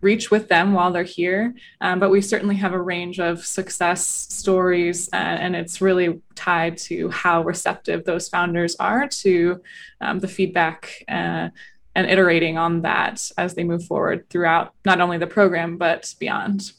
reach 0.00 0.30
with 0.30 0.48
them 0.48 0.72
while 0.72 0.92
they're 0.92 1.02
here. 1.02 1.54
Um, 1.80 1.98
but 1.98 2.10
we 2.10 2.20
certainly 2.20 2.56
have 2.56 2.72
a 2.72 2.80
range 2.80 3.18
of 3.18 3.44
success 3.44 4.06
stories, 4.06 5.08
uh, 5.12 5.16
and 5.16 5.56
it's 5.56 5.80
really 5.80 6.20
tied 6.34 6.78
to 6.78 7.08
how 7.10 7.42
receptive 7.42 8.04
those 8.04 8.28
founders 8.28 8.76
are 8.76 9.08
to 9.08 9.60
um, 10.00 10.20
the 10.20 10.28
feedback. 10.28 11.04
Uh, 11.08 11.48
and 11.94 12.08
iterating 12.08 12.56
on 12.56 12.82
that 12.82 13.28
as 13.36 13.54
they 13.54 13.64
move 13.64 13.84
forward 13.84 14.30
throughout 14.30 14.72
not 14.84 15.00
only 15.00 15.18
the 15.18 15.26
program 15.26 15.76
but 15.76 16.14
beyond. 16.20 16.70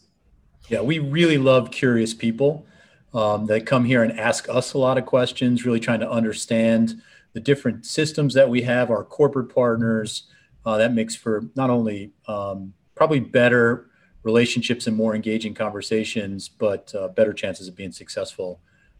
Yeah, 0.69 0.79
we 0.79 0.99
really 0.99 1.37
love 1.37 1.71
curious 1.71 2.13
people 2.13 2.65
um, 3.13 3.47
that 3.47 3.65
come 3.65 3.83
here 3.83 4.01
and 4.01 4.17
ask 4.17 4.47
us 4.47 4.71
a 4.71 4.77
lot 4.77 4.97
of 4.97 5.05
questions, 5.05 5.65
really 5.65 5.81
trying 5.81 5.99
to 5.99 6.09
understand 6.09 7.01
the 7.33 7.39
different 7.41 7.85
systems 7.85 8.33
that 8.35 8.49
we 8.49 8.61
have, 8.61 8.89
our 8.89 9.03
corporate 9.03 9.53
partners. 9.53 10.23
Uh, 10.65 10.77
that 10.77 10.93
makes 10.93 11.15
for 11.15 11.43
not 11.55 11.69
only 11.69 12.11
um, 12.27 12.73
probably 12.99 13.21
better 13.21 13.85
relationships 14.23 14.85
and 14.85 14.97
more 14.97 15.15
engaging 15.15 15.53
conversations, 15.53 16.49
but 16.49 16.93
uh, 16.93 17.07
better 17.07 17.31
chances 17.31 17.69
of 17.69 17.75
being 17.77 17.93
successful 17.93 18.59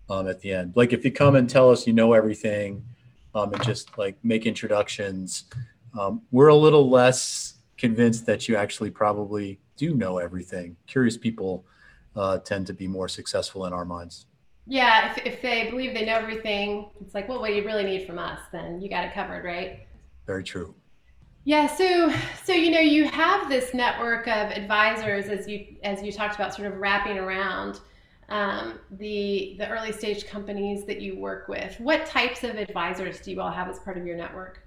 um, 0.09 0.25
at 0.29 0.39
the 0.39 0.53
end. 0.53 0.71
Like 0.77 0.93
if 0.93 1.03
you 1.03 1.11
come 1.11 1.35
and 1.35 1.49
tell 1.49 1.69
us 1.69 1.85
you 1.85 1.91
know 1.91 2.13
everything 2.13 2.81
um, 3.35 3.53
and 3.53 3.61
just 3.61 3.97
like 3.97 4.15
make 4.23 4.45
introductions, 4.45 5.43
um, 5.99 6.21
we're 6.31 6.47
a 6.47 6.55
little 6.55 6.89
less 6.89 7.55
convinced 7.77 8.25
that 8.25 8.47
you 8.47 8.55
actually 8.55 8.89
probably 8.89 9.59
do 9.75 9.93
know 9.95 10.17
everything. 10.17 10.77
Curious 10.87 11.17
people 11.17 11.65
uh, 12.15 12.37
tend 12.37 12.67
to 12.67 12.73
be 12.73 12.87
more 12.87 13.09
successful 13.09 13.65
in 13.65 13.73
our 13.73 13.83
minds. 13.83 14.27
Yeah, 14.65 15.11
if, 15.11 15.25
if 15.25 15.41
they 15.41 15.69
believe 15.69 15.93
they 15.93 16.05
know 16.05 16.15
everything, 16.15 16.89
it's 17.01 17.13
like, 17.13 17.27
well, 17.27 17.41
what 17.41 17.49
do 17.49 17.55
you 17.55 17.65
really 17.65 17.83
need 17.83 18.07
from 18.07 18.17
us, 18.17 18.39
then 18.53 18.79
you 18.79 18.89
got 18.89 19.03
it 19.03 19.13
covered, 19.13 19.43
right? 19.43 19.87
Very 20.25 20.45
true. 20.45 20.73
Yeah, 21.49 21.65
so 21.65 22.13
so 22.43 22.53
you 22.53 22.69
know 22.69 22.79
you 22.79 23.05
have 23.05 23.49
this 23.49 23.73
network 23.73 24.27
of 24.27 24.51
advisors 24.51 25.29
as 25.29 25.47
you 25.47 25.77
as 25.83 26.03
you 26.03 26.11
talked 26.11 26.35
about, 26.35 26.53
sort 26.53 26.71
of 26.71 26.77
wrapping 26.77 27.17
around 27.17 27.79
um, 28.29 28.77
the 28.91 29.55
the 29.57 29.67
early 29.67 29.91
stage 29.91 30.27
companies 30.27 30.85
that 30.85 31.01
you 31.01 31.17
work 31.17 31.47
with. 31.47 31.75
What 31.79 32.05
types 32.05 32.43
of 32.43 32.51
advisors 32.51 33.19
do 33.21 33.31
you 33.31 33.41
all 33.41 33.49
have 33.49 33.67
as 33.67 33.79
part 33.79 33.97
of 33.97 34.05
your 34.05 34.15
network? 34.15 34.61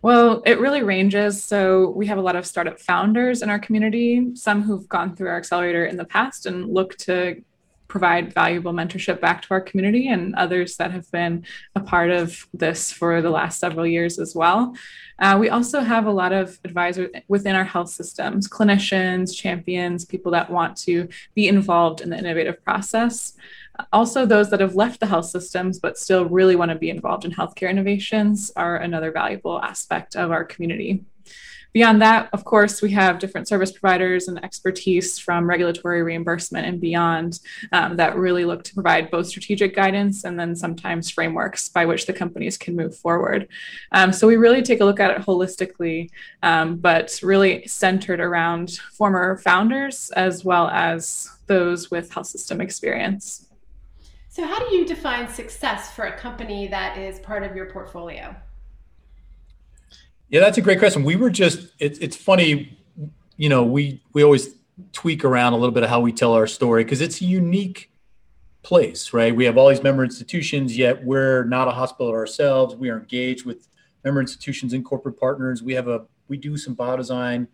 Well, 0.00 0.44
it 0.46 0.60
really 0.60 0.84
ranges. 0.84 1.42
So 1.42 1.90
we 1.90 2.06
have 2.06 2.18
a 2.18 2.22
lot 2.22 2.36
of 2.36 2.46
startup 2.46 2.78
founders 2.78 3.42
in 3.42 3.50
our 3.50 3.58
community, 3.58 4.36
some 4.36 4.62
who've 4.62 4.88
gone 4.88 5.16
through 5.16 5.30
our 5.30 5.38
accelerator 5.38 5.86
in 5.86 5.96
the 5.96 6.04
past 6.04 6.46
and 6.46 6.72
look 6.72 6.96
to 6.98 7.42
provide 7.96 8.30
valuable 8.34 8.74
mentorship 8.74 9.22
back 9.22 9.40
to 9.40 9.48
our 9.52 9.60
community 9.60 10.06
and 10.06 10.34
others 10.34 10.76
that 10.76 10.90
have 10.90 11.10
been 11.12 11.42
a 11.74 11.80
part 11.80 12.10
of 12.10 12.46
this 12.52 12.92
for 12.92 13.22
the 13.22 13.30
last 13.30 13.58
several 13.58 13.86
years 13.86 14.18
as 14.18 14.34
well. 14.34 14.76
Uh, 15.18 15.34
we 15.40 15.48
also 15.48 15.80
have 15.80 16.04
a 16.04 16.10
lot 16.10 16.30
of 16.30 16.58
advisors 16.62 17.08
within 17.26 17.56
our 17.56 17.64
health 17.64 17.88
systems, 17.88 18.46
clinicians, 18.46 19.34
champions, 19.34 20.04
people 20.04 20.30
that 20.30 20.50
want 20.50 20.76
to 20.76 21.08
be 21.34 21.48
involved 21.48 22.02
in 22.02 22.10
the 22.10 22.18
innovative 22.18 22.62
process. 22.62 23.32
Also, 23.94 24.26
those 24.26 24.50
that 24.50 24.60
have 24.60 24.74
left 24.74 25.00
the 25.00 25.06
health 25.06 25.30
systems 25.36 25.78
but 25.78 25.96
still 25.96 26.26
really 26.26 26.54
want 26.54 26.70
to 26.70 26.76
be 26.76 26.90
involved 26.90 27.24
in 27.24 27.32
healthcare 27.32 27.70
innovations 27.70 28.52
are 28.56 28.76
another 28.76 29.10
valuable 29.10 29.58
aspect 29.62 30.16
of 30.16 30.30
our 30.30 30.44
community. 30.44 31.02
Beyond 31.76 32.00
that, 32.00 32.30
of 32.32 32.42
course, 32.42 32.80
we 32.80 32.90
have 32.92 33.18
different 33.18 33.48
service 33.48 33.70
providers 33.70 34.28
and 34.28 34.42
expertise 34.42 35.18
from 35.18 35.46
regulatory 35.46 36.02
reimbursement 36.02 36.66
and 36.66 36.80
beyond 36.80 37.38
um, 37.70 37.98
that 37.98 38.16
really 38.16 38.46
look 38.46 38.64
to 38.64 38.72
provide 38.72 39.10
both 39.10 39.26
strategic 39.26 39.76
guidance 39.76 40.24
and 40.24 40.40
then 40.40 40.56
sometimes 40.56 41.10
frameworks 41.10 41.68
by 41.68 41.84
which 41.84 42.06
the 42.06 42.14
companies 42.14 42.56
can 42.56 42.76
move 42.76 42.96
forward. 42.96 43.46
Um, 43.92 44.10
so 44.10 44.26
we 44.26 44.36
really 44.36 44.62
take 44.62 44.80
a 44.80 44.86
look 44.86 45.00
at 45.00 45.10
it 45.10 45.18
holistically, 45.26 46.08
um, 46.42 46.76
but 46.76 47.20
really 47.22 47.66
centered 47.66 48.20
around 48.20 48.78
former 48.94 49.36
founders 49.36 50.10
as 50.12 50.46
well 50.46 50.68
as 50.68 51.30
those 51.46 51.90
with 51.90 52.10
health 52.10 52.28
system 52.28 52.62
experience. 52.62 53.50
So, 54.30 54.46
how 54.46 54.66
do 54.66 54.74
you 54.74 54.86
define 54.86 55.28
success 55.28 55.92
for 55.92 56.06
a 56.06 56.16
company 56.16 56.68
that 56.68 56.96
is 56.96 57.18
part 57.18 57.42
of 57.42 57.54
your 57.54 57.66
portfolio? 57.66 58.34
Yeah, 60.28 60.40
that's 60.40 60.58
a 60.58 60.62
great 60.62 60.78
question. 60.78 61.04
We 61.04 61.16
were 61.16 61.30
just 61.30 61.68
it's 61.78 61.98
it's 62.00 62.16
funny, 62.16 62.76
you 63.36 63.48
know, 63.48 63.64
we 63.64 64.02
we 64.12 64.24
always 64.24 64.54
tweak 64.92 65.24
around 65.24 65.52
a 65.52 65.56
little 65.56 65.72
bit 65.72 65.82
of 65.82 65.88
how 65.88 66.00
we 66.00 66.12
tell 66.12 66.32
our 66.32 66.46
story 66.46 66.84
because 66.84 67.00
it's 67.00 67.20
a 67.20 67.24
unique 67.24 67.90
place, 68.62 69.12
right? 69.12 69.34
We 69.34 69.44
have 69.44 69.56
all 69.56 69.68
these 69.68 69.82
member 69.82 70.02
institutions, 70.02 70.76
yet 70.76 71.04
we're 71.04 71.44
not 71.44 71.68
a 71.68 71.70
hospital 71.70 72.10
ourselves. 72.12 72.74
We 72.74 72.90
are 72.90 72.98
engaged 72.98 73.46
with 73.46 73.68
member 74.04 74.20
institutions 74.20 74.72
and 74.72 74.84
corporate 74.84 75.18
partners. 75.18 75.62
We 75.62 75.74
have 75.74 75.86
a 75.86 76.06
we 76.28 76.36
do 76.36 76.56
some 76.56 76.74
biodesign 76.74 77.46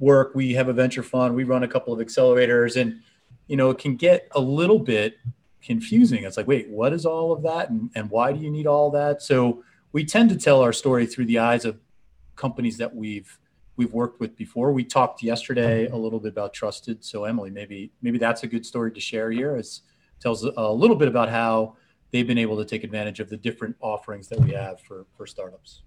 work. 0.00 0.34
We 0.34 0.54
have 0.54 0.68
a 0.68 0.72
venture 0.72 1.04
fund. 1.04 1.36
We 1.36 1.44
run 1.44 1.62
a 1.62 1.68
couple 1.68 1.92
of 1.92 2.04
accelerators, 2.04 2.80
and 2.80 3.00
you 3.46 3.56
know, 3.56 3.70
it 3.70 3.78
can 3.78 3.94
get 3.94 4.28
a 4.32 4.40
little 4.40 4.80
bit 4.80 5.18
confusing. 5.62 6.24
It's 6.24 6.36
like, 6.36 6.48
wait, 6.48 6.68
what 6.68 6.92
is 6.92 7.06
all 7.06 7.32
of 7.32 7.42
that, 7.44 7.70
and, 7.70 7.88
and 7.94 8.10
why 8.10 8.32
do 8.32 8.40
you 8.40 8.50
need 8.50 8.66
all 8.66 8.90
that? 8.90 9.22
So 9.22 9.62
we 9.92 10.04
tend 10.04 10.30
to 10.30 10.36
tell 10.36 10.60
our 10.60 10.72
story 10.72 11.06
through 11.06 11.26
the 11.26 11.38
eyes 11.38 11.64
of 11.64 11.78
companies 12.40 12.78
that 12.78 12.92
we've 12.94 13.38
we've 13.76 13.92
worked 13.92 14.18
with 14.20 14.34
before. 14.36 14.72
We 14.72 14.84
talked 14.84 15.22
yesterday 15.22 15.84
mm-hmm. 15.84 15.94
a 15.94 15.98
little 15.98 16.20
bit 16.20 16.32
about 16.32 16.52
trusted. 16.52 17.04
So 17.04 17.24
Emily, 17.24 17.50
maybe 17.50 17.92
maybe 18.02 18.18
that's 18.18 18.42
a 18.42 18.46
good 18.46 18.64
story 18.64 18.90
to 18.92 19.00
share 19.00 19.30
here. 19.30 19.56
It 19.56 19.68
tells 20.20 20.44
a 20.44 20.72
little 20.72 20.96
bit 20.96 21.08
about 21.08 21.28
how 21.28 21.76
they've 22.10 22.26
been 22.26 22.38
able 22.38 22.56
to 22.56 22.64
take 22.64 22.82
advantage 22.82 23.20
of 23.20 23.28
the 23.28 23.36
different 23.36 23.76
offerings 23.80 24.28
that 24.28 24.40
we 24.40 24.52
have 24.52 24.80
for 24.80 25.06
for 25.16 25.26
startups. 25.26 25.82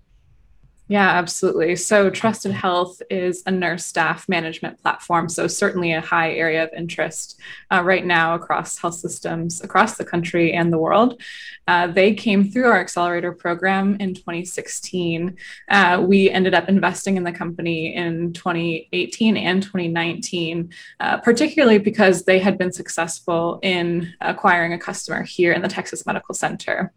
Yeah, 0.89 1.11
absolutely. 1.11 1.77
So, 1.77 2.09
Trusted 2.09 2.51
Health 2.51 3.01
is 3.09 3.41
a 3.45 3.51
nurse 3.51 3.85
staff 3.85 4.27
management 4.27 4.81
platform. 4.81 5.29
So, 5.29 5.47
certainly 5.47 5.93
a 5.93 6.01
high 6.01 6.33
area 6.33 6.61
of 6.65 6.71
interest 6.75 7.39
uh, 7.71 7.81
right 7.83 8.05
now 8.05 8.35
across 8.35 8.77
health 8.77 8.95
systems 8.95 9.63
across 9.63 9.95
the 9.95 10.03
country 10.03 10.51
and 10.51 10.73
the 10.73 10.77
world. 10.77 11.21
Uh, 11.67 11.87
they 11.87 12.13
came 12.13 12.43
through 12.43 12.65
our 12.65 12.81
accelerator 12.81 13.31
program 13.31 13.95
in 14.01 14.13
2016. 14.13 15.37
Uh, 15.69 16.03
we 16.05 16.29
ended 16.29 16.53
up 16.53 16.67
investing 16.67 17.15
in 17.15 17.23
the 17.23 17.31
company 17.31 17.95
in 17.95 18.33
2018 18.33 19.37
and 19.37 19.63
2019, 19.63 20.69
uh, 20.99 21.17
particularly 21.19 21.77
because 21.77 22.25
they 22.25 22.39
had 22.39 22.57
been 22.57 22.73
successful 22.73 23.57
in 23.63 24.13
acquiring 24.19 24.73
a 24.73 24.79
customer 24.79 25.23
here 25.23 25.53
in 25.53 25.61
the 25.61 25.69
Texas 25.69 26.05
Medical 26.05 26.35
Center 26.35 26.91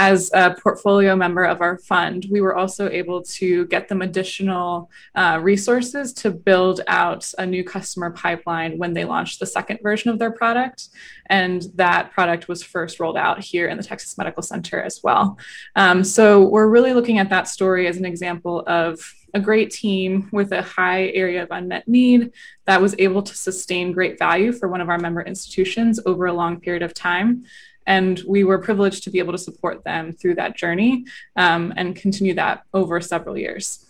as 0.00 0.30
a 0.32 0.54
portfolio 0.62 1.16
member 1.16 1.42
of 1.42 1.60
our 1.60 1.76
fund, 1.76 2.24
we 2.30 2.40
were 2.40 2.54
also 2.54 2.88
able 2.88 3.20
to 3.20 3.66
get 3.66 3.88
them 3.88 4.00
additional 4.00 4.88
uh, 5.16 5.40
resources 5.42 6.12
to 6.12 6.30
build 6.30 6.80
out 6.86 7.28
a 7.36 7.44
new 7.44 7.64
customer 7.64 8.12
pipeline 8.12 8.78
when 8.78 8.92
they 8.92 9.04
launched 9.04 9.40
the 9.40 9.46
second 9.46 9.80
version 9.82 10.08
of 10.08 10.20
their 10.20 10.30
product. 10.30 10.90
And 11.26 11.64
that 11.74 12.12
product 12.12 12.46
was 12.46 12.62
first 12.62 13.00
rolled 13.00 13.16
out 13.16 13.40
here 13.40 13.66
in 13.66 13.76
the 13.76 13.82
Texas 13.82 14.16
Medical 14.16 14.44
Center 14.44 14.80
as 14.80 15.00
well. 15.02 15.36
Um, 15.74 16.04
so 16.04 16.44
we're 16.44 16.68
really 16.68 16.92
looking 16.92 17.18
at 17.18 17.30
that 17.30 17.48
story 17.48 17.88
as 17.88 17.96
an 17.96 18.04
example 18.04 18.62
of 18.68 19.00
a 19.34 19.40
great 19.40 19.70
team 19.72 20.28
with 20.32 20.52
a 20.52 20.62
high 20.62 21.08
area 21.08 21.42
of 21.42 21.50
unmet 21.50 21.86
need 21.88 22.30
that 22.66 22.80
was 22.80 22.94
able 22.98 23.22
to 23.22 23.34
sustain 23.34 23.92
great 23.92 24.18
value 24.18 24.52
for 24.52 24.68
one 24.68 24.80
of 24.80 24.88
our 24.88 24.98
member 24.98 25.22
institutions 25.22 25.98
over 26.06 26.26
a 26.26 26.32
long 26.32 26.60
period 26.60 26.82
of 26.82 26.94
time. 26.94 27.44
And 27.88 28.22
we 28.28 28.44
were 28.44 28.58
privileged 28.58 29.02
to 29.04 29.10
be 29.10 29.18
able 29.18 29.32
to 29.32 29.38
support 29.38 29.82
them 29.82 30.12
through 30.12 30.36
that 30.36 30.56
journey 30.56 31.06
um, 31.34 31.72
and 31.76 31.96
continue 31.96 32.34
that 32.34 32.62
over 32.72 33.00
several 33.00 33.36
years. 33.36 33.86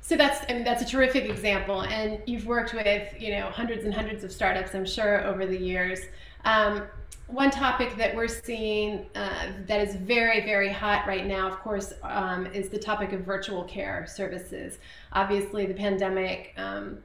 So 0.00 0.16
that's 0.16 0.42
I 0.48 0.54
mean, 0.54 0.64
that's 0.64 0.82
a 0.82 0.86
terrific 0.86 1.28
example, 1.28 1.82
and 1.82 2.22
you've 2.24 2.46
worked 2.46 2.72
with 2.72 3.12
you 3.20 3.32
know 3.32 3.50
hundreds 3.50 3.84
and 3.84 3.92
hundreds 3.92 4.24
of 4.24 4.32
startups, 4.32 4.74
I'm 4.74 4.86
sure, 4.86 5.22
over 5.26 5.44
the 5.44 5.58
years. 5.58 6.00
Um, 6.46 6.86
one 7.26 7.50
topic 7.50 7.94
that 7.96 8.16
we're 8.16 8.26
seeing 8.26 9.04
uh, 9.14 9.52
that 9.66 9.86
is 9.86 9.96
very, 9.96 10.40
very 10.40 10.72
hot 10.72 11.06
right 11.06 11.26
now, 11.26 11.46
of 11.46 11.58
course, 11.58 11.92
um, 12.02 12.46
is 12.46 12.70
the 12.70 12.78
topic 12.78 13.12
of 13.12 13.20
virtual 13.20 13.64
care 13.64 14.06
services. 14.06 14.78
Obviously, 15.12 15.66
the 15.66 15.74
pandemic 15.74 16.54
um, 16.56 16.98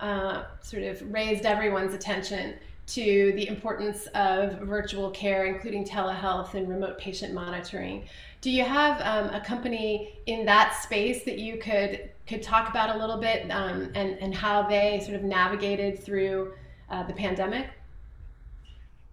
uh, 0.00 0.44
sort 0.62 0.82
of 0.82 1.00
raised 1.12 1.46
everyone's 1.46 1.94
attention 1.94 2.54
to 2.88 3.32
the 3.36 3.46
importance 3.48 4.06
of 4.14 4.60
virtual 4.60 5.10
care, 5.10 5.44
including 5.44 5.84
telehealth 5.84 6.54
and 6.54 6.68
remote 6.68 6.98
patient 6.98 7.34
monitoring. 7.34 8.06
Do 8.40 8.50
you 8.50 8.64
have 8.64 9.00
um, 9.02 9.34
a 9.34 9.40
company 9.44 10.20
in 10.26 10.46
that 10.46 10.80
space 10.82 11.24
that 11.24 11.38
you 11.38 11.58
could 11.58 12.10
could 12.26 12.42
talk 12.42 12.68
about 12.68 12.94
a 12.94 12.98
little 12.98 13.18
bit 13.18 13.50
um, 13.50 13.90
and 13.94 14.18
and 14.20 14.34
how 14.34 14.62
they 14.62 15.00
sort 15.04 15.16
of 15.16 15.22
navigated 15.22 16.02
through 16.02 16.52
uh, 16.88 17.02
the 17.02 17.12
pandemic? 17.12 17.66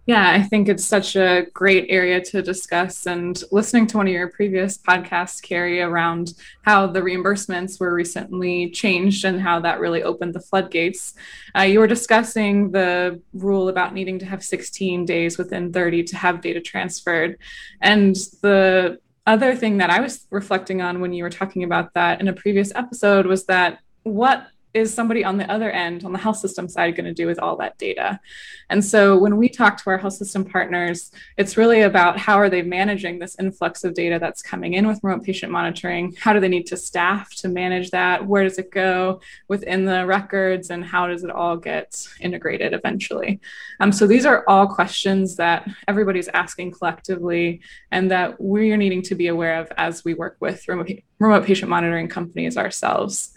Yeah, 0.06 0.30
I 0.30 0.42
think 0.44 0.68
it's 0.68 0.84
such 0.84 1.16
a 1.16 1.46
great 1.52 1.86
area 1.88 2.20
to 2.26 2.40
discuss. 2.40 3.06
And 3.06 3.42
listening 3.50 3.88
to 3.88 3.96
one 3.96 4.06
of 4.06 4.12
your 4.12 4.28
previous 4.28 4.78
podcasts, 4.78 5.42
Carrie, 5.42 5.80
around 5.80 6.34
how 6.62 6.86
the 6.86 7.00
reimbursements 7.00 7.80
were 7.80 7.92
recently 7.92 8.70
changed 8.70 9.24
and 9.24 9.40
how 9.40 9.58
that 9.60 9.80
really 9.80 10.04
opened 10.04 10.34
the 10.34 10.40
floodgates, 10.40 11.14
uh, 11.58 11.62
you 11.62 11.80
were 11.80 11.88
discussing 11.88 12.70
the 12.70 13.20
rule 13.32 13.68
about 13.68 13.94
needing 13.94 14.20
to 14.20 14.26
have 14.26 14.44
16 14.44 15.06
days 15.06 15.38
within 15.38 15.72
30 15.72 16.04
to 16.04 16.16
have 16.16 16.40
data 16.40 16.60
transferred. 16.60 17.36
And 17.80 18.14
the 18.42 18.98
other 19.26 19.56
thing 19.56 19.78
that 19.78 19.90
I 19.90 19.98
was 19.98 20.24
reflecting 20.30 20.82
on 20.82 21.00
when 21.00 21.12
you 21.14 21.24
were 21.24 21.30
talking 21.30 21.64
about 21.64 21.94
that 21.94 22.20
in 22.20 22.28
a 22.28 22.32
previous 22.32 22.72
episode 22.76 23.26
was 23.26 23.46
that 23.46 23.80
what 24.04 24.46
is 24.76 24.92
somebody 24.92 25.24
on 25.24 25.38
the 25.38 25.50
other 25.50 25.70
end, 25.70 26.04
on 26.04 26.12
the 26.12 26.18
health 26.18 26.36
system 26.36 26.68
side, 26.68 26.94
going 26.94 27.06
to 27.06 27.14
do 27.14 27.26
with 27.26 27.38
all 27.38 27.56
that 27.56 27.78
data? 27.78 28.20
And 28.68 28.84
so 28.84 29.16
when 29.16 29.38
we 29.38 29.48
talk 29.48 29.82
to 29.82 29.90
our 29.90 29.96
health 29.96 30.12
system 30.12 30.44
partners, 30.44 31.12
it's 31.38 31.56
really 31.56 31.82
about 31.82 32.18
how 32.18 32.36
are 32.36 32.50
they 32.50 32.62
managing 32.62 33.18
this 33.18 33.36
influx 33.38 33.84
of 33.84 33.94
data 33.94 34.18
that's 34.20 34.42
coming 34.42 34.74
in 34.74 34.86
with 34.86 35.00
remote 35.02 35.24
patient 35.24 35.50
monitoring? 35.50 36.14
How 36.20 36.34
do 36.34 36.40
they 36.40 36.48
need 36.48 36.66
to 36.66 36.76
staff 36.76 37.34
to 37.36 37.48
manage 37.48 37.90
that? 37.92 38.26
Where 38.26 38.44
does 38.44 38.58
it 38.58 38.70
go 38.70 39.20
within 39.48 39.86
the 39.86 40.04
records? 40.04 40.70
And 40.70 40.84
how 40.84 41.06
does 41.06 41.24
it 41.24 41.30
all 41.30 41.56
get 41.56 42.06
integrated 42.20 42.74
eventually? 42.74 43.40
Um, 43.80 43.92
so 43.92 44.06
these 44.06 44.26
are 44.26 44.44
all 44.46 44.66
questions 44.66 45.36
that 45.36 45.68
everybody's 45.88 46.28
asking 46.28 46.72
collectively 46.72 47.62
and 47.90 48.10
that 48.10 48.38
we're 48.40 48.76
needing 48.76 49.02
to 49.02 49.14
be 49.14 49.28
aware 49.28 49.58
of 49.60 49.72
as 49.78 50.04
we 50.04 50.12
work 50.12 50.36
with 50.40 50.68
remote, 50.68 50.90
remote 51.18 51.44
patient 51.46 51.70
monitoring 51.70 52.08
companies 52.08 52.58
ourselves. 52.58 53.32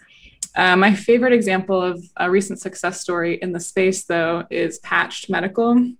Uh, 0.59 0.75
my 0.75 0.93
favorite 0.93 1.31
example 1.31 1.81
of 1.81 2.03
a 2.17 2.29
recent 2.29 2.59
success 2.59 2.99
story 2.99 3.39
in 3.41 3.53
the 3.53 3.61
space, 3.61 4.03
though, 4.03 4.43
is 4.49 4.77
Patchd 4.81 5.29
Medical. 5.29 5.93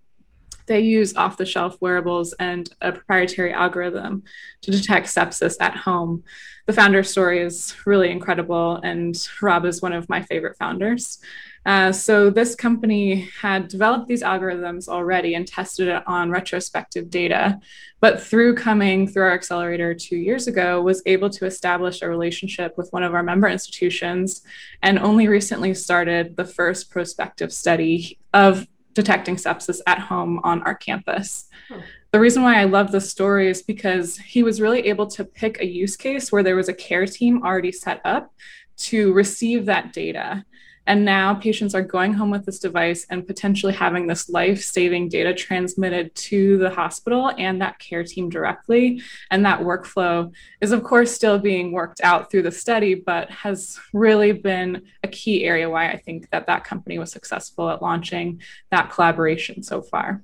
They 0.66 0.82
use 0.82 1.16
off 1.16 1.38
the 1.38 1.46
shelf 1.46 1.78
wearables 1.80 2.34
and 2.42 2.70
a 2.82 2.92
proprietary 2.92 3.54
algorithm 3.54 4.24
to 4.64 4.72
detect 4.72 5.08
sepsis 5.08 5.56
at 5.62 5.78
home. 5.78 6.26
The 6.68 6.74
founder 6.74 7.04
story 7.04 7.40
is 7.40 7.74
really 7.86 8.12
incredible, 8.12 8.82
and 8.84 9.16
Rob 9.42 9.64
is 9.64 9.82
one 9.82 9.94
of 9.94 10.10
my 10.10 10.24
favorite 10.24 10.58
founders. 10.58 11.20
Uh, 11.66 11.92
so 11.92 12.30
this 12.30 12.56
company 12.56 13.28
had 13.42 13.68
developed 13.68 14.08
these 14.08 14.24
algorithms 14.24 14.88
already 14.88 15.36
and 15.36 15.48
tested 15.48 15.88
it 15.88 16.04
on 16.08 16.30
retrospective 16.30 17.10
data, 17.10 17.60
but 18.00 18.22
through 18.22 18.56
coming 18.56 19.08
through 19.08 19.24
our 19.24 19.34
accelerator 19.34 19.94
two 19.94 20.18
years 20.18 20.48
ago, 20.48 20.82
was 20.82 21.02
able 21.06 21.30
to 21.30 21.46
establish 21.46 22.02
a 22.02 22.10
relationship 22.10 22.78
with 22.78 22.92
one 22.92 23.04
of 23.04 23.14
our 23.14 23.24
member 23.24 23.48
institutions, 23.48 24.42
and 24.82 24.98
only 25.00 25.28
recently 25.28 25.74
started 25.74 26.36
the 26.38 26.46
first 26.46 26.90
prospective 26.90 27.52
study 27.52 28.18
of 28.34 28.68
detecting 28.94 29.36
sepsis 29.36 29.80
at 29.86 30.00
home 30.00 30.40
on 30.44 30.62
our 30.64 30.76
campus. 30.76 31.48
Hmm. 31.68 31.80
The 32.12 32.20
reason 32.20 32.42
why 32.42 32.60
I 32.60 32.64
love 32.64 32.92
this 32.92 33.12
story 33.12 33.50
is 33.50 33.62
because 33.62 34.18
he 34.18 34.42
was 34.42 34.60
really 34.60 34.88
able 34.88 35.06
to 35.08 35.24
pick 35.24 35.60
a 35.60 35.68
use 35.68 35.96
case 35.96 36.32
where 36.32 36.42
there 36.42 36.56
was 36.56 36.68
a 36.68 36.74
care 36.74 37.06
team 37.06 37.44
already 37.44 37.72
set 37.72 38.02
up 38.04 38.34
to 38.78 39.14
receive 39.14 39.66
that 39.66 39.94
data 39.94 40.44
and 40.90 41.06
now 41.06 41.36
patients 41.36 41.76
are 41.76 41.84
going 41.84 42.14
home 42.14 42.32
with 42.32 42.48
this 42.48 42.58
device 42.58 43.06
and 43.12 43.28
potentially 43.28 43.72
having 43.72 44.08
this 44.08 44.28
life 44.28 44.60
saving 44.60 45.08
data 45.08 45.36
transmitted 45.36 46.14
to 46.16 46.58
the 46.58 46.72
hospital 46.72 47.32
and 47.38 47.62
that 47.62 47.78
care 47.78 48.04
team 48.04 48.28
directly. 48.28 49.00
And 49.30 49.46
that 49.46 49.60
workflow 49.60 50.34
is, 50.62 50.72
of 50.72 50.84
course, 50.84 51.12
still 51.12 51.38
being 51.38 51.72
worked 51.74 52.02
out 52.04 52.32
through 52.32 52.42
the 52.42 52.52
study, 52.52 52.96
but 52.96 53.30
has 53.30 53.80
really 53.94 54.32
been 54.32 54.82
a 55.04 55.08
key 55.08 55.46
area 55.46 55.70
why 55.70 55.92
I 55.92 55.98
think 55.98 56.28
that 56.32 56.48
that 56.48 56.64
company 56.64 56.98
was 56.98 57.12
successful 57.12 57.70
at 57.70 57.84
launching 57.84 58.42
that 58.72 58.90
collaboration 58.90 59.62
so 59.62 59.84
far. 59.84 60.24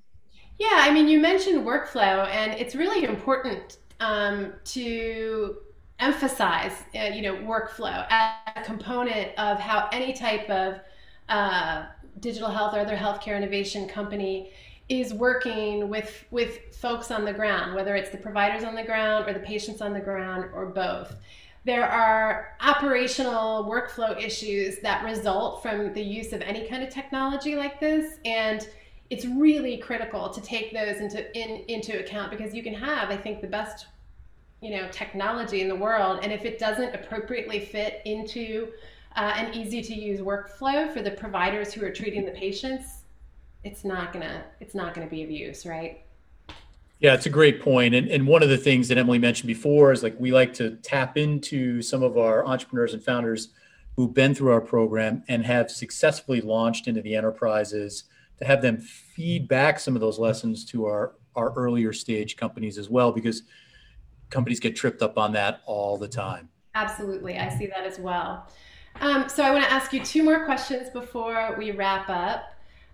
Yeah, 0.57 0.69
I 0.71 0.91
mean, 0.91 1.07
you 1.07 1.19
mentioned 1.19 1.63
workflow, 1.63 2.27
and 2.29 2.53
it's 2.53 2.73
really 2.73 3.03
important 3.03 3.77
um, 3.99 4.53
to 4.63 5.57
emphasize, 5.99 6.73
uh, 6.95 7.03
you 7.05 7.21
know, 7.21 7.35
workflow 7.35 8.05
as 8.09 8.33
a 8.55 8.63
component 8.63 9.37
of 9.39 9.59
how 9.59 9.87
any 9.91 10.13
type 10.13 10.49
of 10.49 10.79
uh, 11.29 11.85
digital 12.19 12.49
health 12.49 12.75
or 12.75 12.79
other 12.79 12.95
healthcare 12.95 13.37
innovation 13.37 13.87
company 13.87 14.51
is 14.87 15.13
working 15.13 15.89
with 15.89 16.25
with 16.29 16.75
folks 16.75 17.09
on 17.11 17.25
the 17.25 17.33
ground, 17.33 17.73
whether 17.75 17.95
it's 17.95 18.09
the 18.09 18.17
providers 18.17 18.63
on 18.63 18.75
the 18.75 18.83
ground 18.83 19.27
or 19.27 19.33
the 19.33 19.39
patients 19.39 19.81
on 19.81 19.93
the 19.93 19.99
ground 19.99 20.45
or 20.53 20.67
both. 20.67 21.15
There 21.63 21.89
are 21.89 22.55
operational 22.61 23.65
workflow 23.65 24.21
issues 24.21 24.77
that 24.81 25.03
result 25.03 25.63
from 25.63 25.93
the 25.93 26.03
use 26.03 26.31
of 26.31 26.41
any 26.41 26.67
kind 26.67 26.83
of 26.83 26.93
technology 26.93 27.55
like 27.55 27.79
this, 27.79 28.19
and 28.23 28.67
it's 29.09 29.25
really 29.25 29.77
critical 29.77 30.29
to 30.29 30.41
take 30.41 30.71
those 30.71 30.97
into 30.97 31.35
in, 31.35 31.63
into 31.67 31.99
account 31.99 32.29
because 32.29 32.53
you 32.53 32.61
can 32.61 32.75
have, 32.75 33.09
I 33.09 33.17
think, 33.17 33.41
the 33.41 33.47
best 33.47 33.87
you 34.61 34.71
know 34.71 34.87
technology 34.91 35.61
in 35.61 35.67
the 35.67 35.75
world 35.75 36.19
and 36.23 36.31
if 36.31 36.45
it 36.45 36.57
doesn't 36.57 36.93
appropriately 36.95 37.59
fit 37.59 38.01
into 38.05 38.69
uh, 39.15 39.33
an 39.35 39.53
easy 39.53 39.81
to 39.81 39.93
use 39.93 40.19
workflow 40.19 40.91
for 40.91 41.01
the 41.01 41.11
providers 41.11 41.73
who 41.73 41.85
are 41.85 41.91
treating 41.91 42.25
the 42.25 42.31
patients 42.31 43.03
it's 43.63 43.83
not 43.83 44.13
gonna 44.13 44.43
it's 44.59 44.75
not 44.75 44.93
gonna 44.93 45.07
be 45.07 45.23
of 45.23 45.31
use 45.31 45.65
right? 45.65 46.01
Yeah 46.99 47.13
it's 47.13 47.25
a 47.25 47.29
great 47.29 47.61
point 47.61 47.93
and, 47.93 48.07
and 48.07 48.25
one 48.25 48.41
of 48.41 48.49
the 48.49 48.57
things 48.57 48.87
that 48.87 48.97
emily 48.97 49.19
mentioned 49.19 49.47
before 49.47 49.91
is 49.91 50.01
like 50.01 50.15
we 50.19 50.31
like 50.31 50.53
to 50.55 50.77
tap 50.77 51.17
into 51.17 51.81
some 51.81 52.01
of 52.01 52.17
our 52.17 52.45
entrepreneurs 52.45 52.93
and 52.93 53.03
founders 53.03 53.49
who've 53.95 54.13
been 54.13 54.33
through 54.35 54.51
our 54.51 54.61
program 54.61 55.23
and 55.27 55.45
have 55.45 55.69
successfully 55.69 56.41
launched 56.41 56.87
into 56.87 57.01
the 57.01 57.15
enterprises 57.15 58.05
to 58.37 58.45
have 58.45 58.61
them 58.61 58.77
feed 58.77 59.47
back 59.47 59.79
some 59.79 59.95
of 59.95 60.01
those 60.01 60.19
lessons 60.19 60.65
to 60.65 60.85
our 60.85 61.13
our 61.35 61.51
earlier 61.53 61.91
stage 61.91 62.37
companies 62.37 62.77
as 62.77 62.89
well 62.89 63.11
because 63.11 63.43
companies 64.29 64.59
get 64.59 64.75
tripped 64.75 65.01
up 65.01 65.17
on 65.17 65.33
that 65.33 65.61
all 65.65 65.97
the 65.97 66.07
time. 66.07 66.49
Absolutely. 66.73 67.37
I 67.37 67.49
see 67.57 67.67
that 67.67 67.85
as 67.85 67.99
well. 67.99 68.47
Um, 69.01 69.29
so 69.29 69.43
I 69.43 69.51
want 69.51 69.63
to 69.63 69.71
ask 69.71 69.93
you 69.93 70.03
two 70.03 70.23
more 70.23 70.45
questions 70.45 70.89
before 70.89 71.55
we 71.57 71.71
wrap 71.71 72.09
up. 72.09 72.53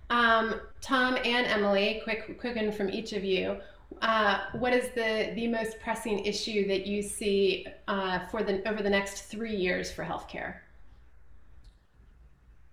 Um, 0.10 0.62
Tom 0.82 1.18
and 1.24 1.48
Emily, 1.48 2.02
quick, 2.04 2.40
quick 2.40 2.56
one 2.56 2.72
from 2.72 2.90
each 2.90 3.14
of 3.14 3.24
you. 3.24 3.58
uh, 4.02 4.40
what 4.54 4.74
is 4.74 4.90
the 4.90 5.32
the 5.36 5.48
most 5.48 5.80
pressing 5.80 6.20
issue 6.26 6.68
that 6.68 6.88
you 6.88 7.02
see 7.02 7.66
uh, 7.88 8.20
for 8.28 8.44
the 8.44 8.68
over 8.68 8.82
the 8.82 8.90
next 8.90 9.24
three 9.24 9.56
years 9.56 9.92
for 9.92 10.04
healthcare 10.04 10.56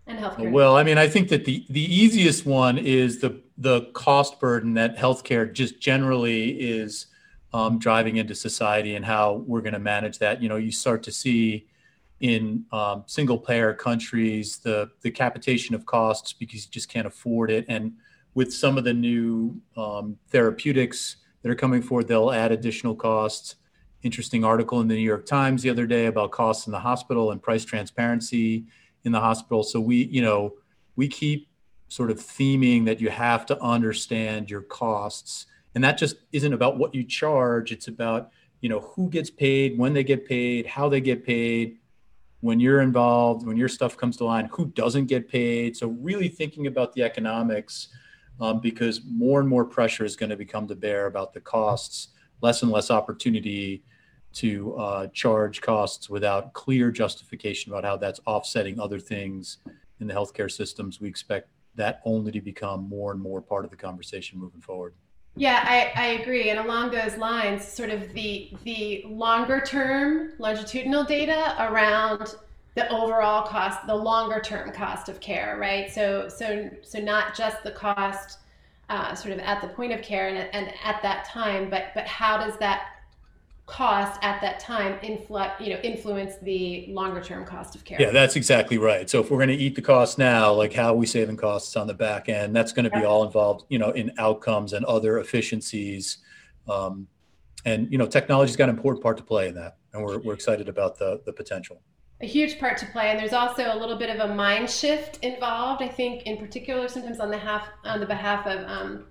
and 0.07 0.19
healthcare? 0.19 0.51
Well, 0.51 0.77
I 0.77 0.83
mean, 0.85 0.99
I 0.99 1.09
think 1.09 1.29
that 1.29 1.45
the 1.45 1.67
the 1.69 1.83
easiest 1.83 2.47
one 2.47 2.79
is 2.79 3.21
the 3.21 3.41
the 3.57 3.83
cost 3.93 4.41
burden 4.41 4.75
that 4.75 4.97
healthcare 4.97 5.53
just 5.53 5.81
generally 5.81 6.51
is 6.51 7.07
um, 7.53 7.79
driving 7.79 8.17
into 8.17 8.35
society 8.35 8.95
and 8.95 9.05
how 9.05 9.45
we're 9.47 9.63
going 9.63 9.73
to 9.73 9.79
manage 9.79 10.19
that. 10.19 10.43
You 10.43 10.49
know, 10.49 10.57
you 10.57 10.71
start 10.71 11.03
to 11.05 11.13
see 11.13 11.67
in 12.21 12.65
um, 12.73 13.05
single 13.07 13.39
payer 13.39 13.73
countries 13.73 14.59
the 14.59 14.91
the 15.03 15.11
capitation 15.11 15.75
of 15.75 15.87
costs 15.87 16.33
because 16.33 16.65
you 16.65 16.71
just 16.71 16.89
can't 16.89 17.07
afford 17.07 17.51
it. 17.51 17.65
And 17.69 17.93
with 18.35 18.53
some 18.53 18.77
of 18.77 18.85
the 18.85 18.95
new 18.95 19.61
um, 19.77 20.17
therapeutics 20.29 21.17
that 21.43 21.51
are 21.51 21.55
coming 21.55 21.81
forward 21.81 22.09
they'll 22.09 22.31
add 22.31 22.53
additional 22.53 22.95
costs. 22.95 23.57
Interesting 24.03 24.45
article 24.45 24.81
in 24.81 24.89
the 24.89 24.95
new 24.95 25.01
york 25.01 25.27
times 25.27 25.63
the 25.63 25.71
other 25.71 25.87
day 25.87 26.07
about 26.07 26.31
costs 26.31 26.67
in 26.67 26.73
the 26.73 26.79
hospital 26.79 27.31
and 27.31 27.43
price 27.43 27.65
transparency 27.65 28.67
in 29.05 29.13
the 29.13 29.21
hospital. 29.21 29.63
So 29.63 29.81
we 29.81 30.05
you 30.07 30.23
know 30.23 30.55
we 30.97 31.09
keep 31.09 31.49
sort 31.89 32.11
of 32.11 32.19
theming 32.19 32.85
that 32.85 33.01
you 33.01 33.09
have 33.09 33.47
to 33.47 33.61
understand 33.63 34.51
your 34.51 34.61
costs 34.63 35.47
and 35.79 35.85
that 35.85 35.97
just 35.97 36.17
isn't 36.33 36.53
about 36.53 36.77
what 36.77 36.93
you 36.93 37.05
charge 37.05 37.71
it's 37.71 37.87
about 37.87 38.31
you 38.61 38.69
know 38.69 38.81
who 38.81 39.09
gets 39.09 39.31
paid 39.31 39.79
when 39.79 39.93
they 39.93 40.03
get 40.03 40.27
paid 40.27 40.67
how 40.67 40.89
they 40.89 41.01
get 41.01 41.25
paid 41.25 41.79
when 42.41 42.61
you're 42.61 42.81
involved, 42.81 43.47
when 43.47 43.57
your 43.57 43.69
stuff 43.69 43.97
comes 43.97 44.17
to 44.17 44.25
line, 44.25 44.49
who 44.53 44.67
doesn't 44.67 45.07
get 45.07 45.29
paid. 45.29 45.77
So 45.77 45.89
really 45.89 46.29
thinking 46.29 46.67
about 46.67 46.93
the 46.93 47.03
economics 47.03 47.89
um, 48.41 48.61
because 48.61 49.01
more 49.05 49.41
and 49.41 49.49
more 49.49 49.65
pressure 49.65 50.05
is 50.05 50.15
going 50.15 50.31
to 50.31 50.37
become 50.37 50.69
to 50.69 50.77
bear 50.77 51.07
about 51.07 51.33
the 51.33 51.41
costs, 51.41 52.09
less 52.41 52.63
and 52.63 52.71
less 52.71 52.91
opportunity 52.91 53.83
to 54.35 54.77
uh, 54.77 55.07
charge 55.09 55.61
costs 55.61 56.09
without 56.09 56.53
clear 56.53 56.93
justification 56.93 57.73
about 57.73 57.85
how 57.85 57.97
that's 57.97 58.21
offsetting 58.27 58.79
other 58.79 59.01
things 59.01 59.59
in 59.99 60.07
the 60.07 60.15
healthcare 60.15 60.51
systems. 60.51 61.01
We 61.01 61.09
expect 61.09 61.49
that 61.75 62.01
only 62.05 62.31
to 62.33 62.41
become 62.41 62.89
more 62.89 63.11
and 63.11 63.21
more 63.21 63.41
part 63.41 63.65
of 63.65 63.71
the 63.71 63.77
conversation 63.77 64.39
moving 64.39 64.61
forward. 64.61 64.95
Yeah, 65.39 65.63
I, 65.65 65.93
I 65.95 66.07
agree. 66.21 66.51
And 66.51 66.59
along 66.59 66.91
those 66.91 67.17
lines, 67.17 67.67
sort 67.67 67.91
of 67.91 68.13
the 68.13 68.51
the 68.65 69.05
longer 69.07 69.61
term 69.61 70.33
longitudinal 70.39 71.05
data 71.05 71.55
around 71.61 72.35
the 72.75 72.91
overall 72.93 73.47
cost, 73.47 73.87
the 73.87 73.95
longer 73.95 74.41
term 74.41 74.73
cost 74.73 75.09
of 75.09 75.21
care, 75.21 75.57
right? 75.61 75.91
So 75.93 76.29
so 76.29 76.69
so 76.83 76.99
not 76.99 77.37
just 77.37 77.63
the 77.63 77.71
cost 77.71 78.41
uh, 78.89 79.15
sort 79.15 79.33
of 79.33 79.39
at 79.41 79.61
the 79.63 79.69
point 79.69 79.93
of 79.93 80.03
care 80.03 80.29
and, 80.29 80.39
and 80.53 80.75
at 80.85 81.01
that 81.03 81.25
time, 81.27 81.71
but 81.71 81.93
but 81.95 82.07
how 82.09 82.37
does 82.39 82.59
that 82.59 82.89
cost 83.69 84.19
at 84.23 84.41
that 84.41 84.59
time 84.59 84.99
influ- 85.01 85.61
you 85.61 85.75
know 85.75 85.79
influence 85.83 86.37
the 86.41 86.87
longer 86.89 87.21
term 87.21 87.45
cost 87.45 87.75
of 87.75 87.85
care. 87.85 88.01
Yeah 88.01 88.11
that's 88.11 88.35
exactly 88.35 88.79
right. 88.79 89.09
So 89.09 89.21
if 89.21 89.31
we're 89.31 89.37
going 89.37 89.57
to 89.57 89.63
eat 89.63 89.75
the 89.75 89.83
cost 89.83 90.19
now 90.19 90.53
like 90.53 90.73
how 90.73 90.95
are 90.95 90.97
we 90.97 91.05
saving 91.05 91.37
costs 91.37 91.77
on 91.77 91.87
the 91.87 91.95
back 91.95 92.31
end? 92.31 92.57
That's 92.57 92.73
going 92.73 92.91
to 92.91 92.99
be 92.99 93.05
all 93.05 93.25
involved 93.25 93.67
you 93.69 93.79
know 93.79 93.91
in 93.91 94.11
outcomes 94.17 94.73
and 94.73 94.85
other 94.87 95.19
efficiencies. 95.19 96.19
Um, 96.67 97.09
and 97.67 97.93
you 97.93 97.99
know 97.99 98.07
technology's 98.07 98.57
got 98.57 98.71
an 98.71 98.77
important 98.77 99.03
part 99.03 99.19
to 99.19 99.23
play 99.23 99.49
in 99.49 99.55
that 99.57 99.77
and 99.93 100.03
we're, 100.03 100.19
we're 100.19 100.35
excited 100.35 100.69
about 100.69 100.99
the 100.99 101.21
the 101.27 101.33
potential. 101.33 101.83
A 102.23 102.27
huge 102.27 102.59
part 102.59 102.79
to 102.79 102.87
play 102.87 103.11
and 103.11 103.21
there's 103.21 103.35
also 103.35 103.73
a 103.73 103.77
little 103.79 103.97
bit 103.97 104.09
of 104.09 104.31
a 104.31 104.35
mind 104.35 104.69
shift 104.69 105.19
involved 105.23 105.83
i 105.83 105.89
think 105.89 106.23
in 106.25 106.37
particular 106.37 106.89
sometimes 106.89 107.21
on 107.21 107.31
the 107.31 107.39
half 107.39 107.69
on 107.85 108.01
the 108.01 108.07
behalf 108.07 108.45
of 108.47 108.67
um, 108.67 109.07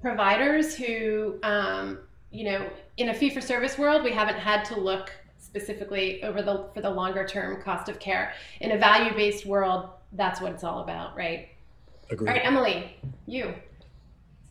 providers 0.00 0.74
who 0.74 1.38
um, 1.44 1.98
you 2.30 2.44
know, 2.44 2.70
in 3.00 3.08
a 3.08 3.14
fee 3.14 3.30
for 3.30 3.40
service 3.40 3.78
world, 3.78 4.04
we 4.04 4.12
haven't 4.12 4.38
had 4.38 4.62
to 4.66 4.78
look 4.78 5.10
specifically 5.38 6.22
over 6.22 6.42
the 6.42 6.66
for 6.74 6.82
the 6.82 6.90
longer 6.90 7.26
term 7.26 7.60
cost 7.62 7.88
of 7.88 7.98
care. 7.98 8.34
In 8.60 8.72
a 8.72 8.78
value 8.78 9.14
based 9.14 9.46
world, 9.46 9.88
that's 10.12 10.40
what 10.40 10.52
it's 10.52 10.64
all 10.64 10.80
about, 10.80 11.16
right? 11.16 11.48
Agreed. 12.10 12.28
All 12.28 12.34
right, 12.34 12.44
Emily, 12.44 12.96
you. 13.26 13.54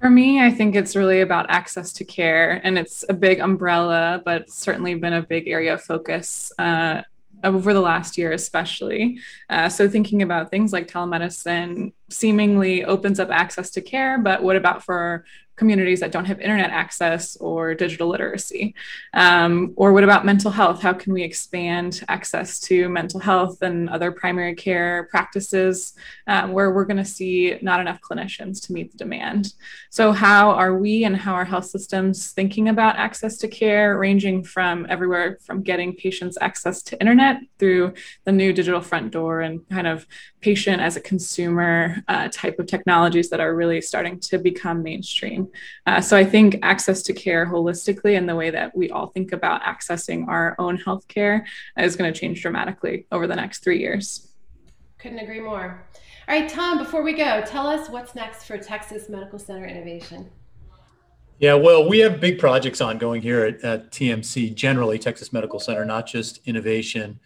For 0.02 0.10
me, 0.10 0.42
I 0.42 0.50
think 0.50 0.76
it's 0.76 0.96
really 0.96 1.22
about 1.22 1.46
access 1.50 1.94
to 1.94 2.06
care, 2.06 2.60
and 2.64 2.78
it's 2.78 3.06
a 3.08 3.14
big 3.14 3.40
umbrella, 3.40 4.22
but 4.26 4.50
certainly 4.50 4.96
been 4.96 5.14
a 5.14 5.22
big 5.22 5.48
area 5.48 5.74
of 5.74 5.84
focus 5.84 6.52
uh, 6.58 7.02
over 7.44 7.74
the 7.74 7.82
last 7.82 8.18
year, 8.18 8.32
especially. 8.32 9.20
Uh, 9.50 9.70
so, 9.70 9.88
thinking 9.88 10.24
about 10.24 10.50
things 10.50 10.74
like 10.74 10.88
telemedicine 10.88 11.92
seemingly 12.10 12.84
opens 12.86 13.20
up 13.20 13.30
access 13.30 13.70
to 13.72 13.82
care, 13.82 14.18
but 14.18 14.44
what 14.44 14.56
about 14.56 14.84
for 14.84 15.26
communities 15.60 16.00
that 16.00 16.14
don't 16.14 16.26
have 16.26 16.40
internet 16.40 16.72
access 16.72 17.36
or 17.36 17.76
digital 17.76 18.08
literacy? 18.08 18.74
Um, 19.14 19.74
or 19.76 19.92
what 19.92 20.06
about 20.06 20.26
mental 20.26 20.50
health? 20.50 20.82
How 20.82 20.94
can 20.94 21.14
we 21.14 21.22
expand 21.22 22.02
access 22.08 22.60
to 22.62 22.88
mental 22.88 23.20
health 23.20 23.62
and 23.62 23.90
other 23.90 24.12
primary 24.12 24.56
care 24.56 25.08
practices 25.12 25.94
um, 26.28 26.54
where 26.54 26.72
we're 26.72 26.86
going 26.86 26.98
to 26.98 27.06
see 27.06 27.60
not 27.62 27.82
enough 27.82 28.00
clinicians 28.02 28.66
to 28.66 28.74
meet 28.74 28.92
the 28.92 28.98
demand? 28.98 29.54
So, 29.92 30.14
how 30.14 30.52
are 30.52 30.78
we 30.78 31.04
and 31.04 31.16
how 31.16 31.34
are 31.34 31.46
health 31.46 31.66
systems 31.66 32.32
thinking 32.32 32.70
about 32.70 32.96
access 32.96 33.38
to 33.40 33.48
care, 33.48 33.98
ranging 33.98 34.44
from 34.44 34.88
everywhere 34.90 35.38
from 35.44 35.62
getting 35.62 35.94
patients 35.94 36.38
access 36.40 36.82
to 36.84 37.00
internet 37.02 37.42
through 37.60 37.94
the 38.24 38.32
new 38.32 38.54
digital 38.54 38.82
front 38.82 39.12
door 39.12 39.42
and 39.42 39.68
kind 39.70 39.88
of 39.88 40.08
patient 40.42 40.82
as 40.82 40.96
a 40.96 41.02
consumer 41.02 42.04
uh, 42.08 42.30
type 42.32 42.60
of 42.60 42.68
technologies 42.68 43.30
that 43.30 43.40
are 43.40 43.56
really 43.56 43.82
starting 43.82 44.20
to 44.20 44.38
become 44.38 44.82
mainstream. 44.82 45.50
Uh, 45.86 46.00
so 46.00 46.16
I 46.16 46.24
think 46.24 46.60
access 46.62 47.02
to 47.04 47.14
care 47.14 47.46
holistically 47.46 48.18
and 48.18 48.28
the 48.28 48.36
way 48.36 48.50
that 48.50 48.76
we 48.76 48.90
all 48.90 49.08
think 49.08 49.34
about 49.34 49.62
accessing 49.64 50.28
our 50.28 50.56
own 50.60 50.78
healthcare 50.78 51.46
is 51.78 51.96
going 51.96 52.12
to 52.12 52.18
change 52.18 52.42
dramatically 52.42 53.06
over 53.12 53.28
the 53.28 53.36
next 53.36 53.64
three 53.64 53.80
years. 53.80 54.30
Couldn't 54.98 55.20
agree 55.20 55.42
more. 55.42 55.86
All 56.28 56.40
right, 56.40 56.48
Tom, 56.48 56.78
before 56.78 57.04
we 57.04 57.14
go, 57.14 57.42
tell 57.46 57.68
us 57.68 57.90
what's 57.90 58.16
next 58.16 58.46
for 58.46 58.58
Texas 58.58 59.10
Medical 59.10 59.40
Center 59.40 59.66
Innovation. 59.66 60.30
Yeah, 61.40 61.54
well, 61.54 61.88
we 61.88 62.00
have 62.00 62.20
big 62.20 62.38
projects 62.38 62.82
ongoing 62.82 63.22
here 63.22 63.46
at, 63.46 63.64
at 63.64 63.92
TMC, 63.92 64.54
generally, 64.54 65.00
Texas 65.00 65.32
Medical 65.32 65.60
Center, 65.60 65.86
not 65.86 66.06
just 66.06 66.42
innovation. 66.46 67.20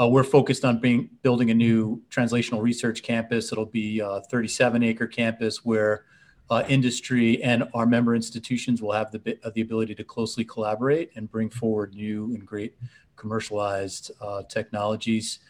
Uh, 0.00 0.08
we're 0.08 0.24
focused 0.24 0.64
on 0.64 0.78
being, 0.78 1.10
building 1.22 1.50
a 1.50 1.54
new 1.54 2.00
translational 2.10 2.62
research 2.62 3.02
campus. 3.02 3.52
It'll 3.52 3.66
be 3.66 4.00
a 4.00 4.22
37 4.30 4.82
acre 4.82 5.06
campus 5.06 5.62
where 5.64 6.04
uh, 6.48 6.64
industry 6.68 7.42
and 7.42 7.64
our 7.74 7.84
member 7.84 8.14
institutions 8.14 8.80
will 8.80 8.92
have 8.92 9.10
the, 9.12 9.38
uh, 9.44 9.50
the 9.54 9.60
ability 9.60 9.94
to 9.96 10.04
closely 10.04 10.44
collaborate 10.44 11.10
and 11.16 11.30
bring 11.30 11.50
forward 11.50 11.94
new 11.94 12.32
and 12.34 12.46
great 12.46 12.74
commercialized 13.16 14.10
uh, 14.22 14.42
technologies. 14.44 15.40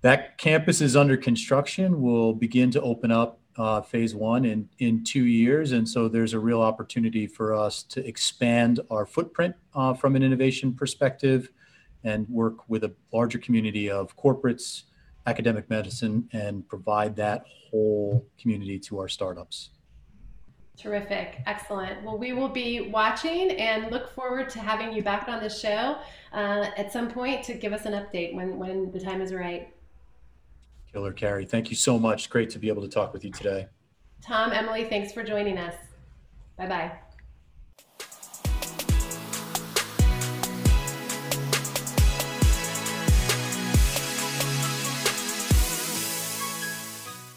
That 0.00 0.38
campus 0.38 0.80
is 0.80 0.96
under 0.96 1.16
construction. 1.16 2.02
We'll 2.02 2.34
begin 2.34 2.70
to 2.72 2.82
open 2.82 3.12
up 3.12 3.38
uh, 3.56 3.80
phase 3.80 4.14
one 4.14 4.44
in, 4.44 4.68
in 4.80 5.04
two 5.04 5.24
years. 5.24 5.72
And 5.72 5.88
so 5.88 6.08
there's 6.08 6.34
a 6.34 6.38
real 6.38 6.60
opportunity 6.60 7.26
for 7.26 7.54
us 7.54 7.84
to 7.84 8.06
expand 8.06 8.80
our 8.90 9.06
footprint 9.06 9.54
uh, 9.74 9.94
from 9.94 10.16
an 10.16 10.22
innovation 10.22 10.74
perspective 10.74 11.50
and 12.04 12.28
work 12.28 12.68
with 12.68 12.84
a 12.84 12.92
larger 13.12 13.38
community 13.38 13.90
of 13.90 14.16
corporates, 14.16 14.84
academic 15.26 15.68
medicine, 15.68 16.28
and 16.32 16.66
provide 16.68 17.16
that 17.16 17.44
whole 17.70 18.26
community 18.40 18.78
to 18.78 18.98
our 18.98 19.08
startups. 19.08 19.70
Terrific. 20.76 21.40
Excellent. 21.46 22.04
Well, 22.04 22.18
we 22.18 22.32
will 22.32 22.48
be 22.48 22.82
watching 22.82 23.50
and 23.52 23.90
look 23.90 24.14
forward 24.14 24.48
to 24.50 24.60
having 24.60 24.92
you 24.92 25.02
back 25.02 25.28
on 25.28 25.42
the 25.42 25.48
show 25.48 25.98
uh, 26.32 26.66
at 26.76 26.92
some 26.92 27.10
point 27.10 27.42
to 27.44 27.54
give 27.54 27.72
us 27.72 27.84
an 27.84 27.94
update 27.94 28.32
when, 28.34 28.58
when 28.58 28.92
the 28.92 29.00
time 29.00 29.20
is 29.20 29.34
right. 29.34 29.74
Killer 30.92 31.12
Carrie. 31.12 31.46
Thank 31.46 31.68
you 31.68 31.76
so 31.76 31.98
much. 31.98 32.30
Great 32.30 32.48
to 32.50 32.60
be 32.60 32.68
able 32.68 32.82
to 32.82 32.88
talk 32.88 33.12
with 33.12 33.24
you 33.24 33.32
today. 33.32 33.66
Tom, 34.22 34.52
Emily, 34.52 34.84
thanks 34.84 35.12
for 35.12 35.24
joining 35.24 35.58
us. 35.58 35.74
Bye 36.56 36.66
bye. 36.66 36.92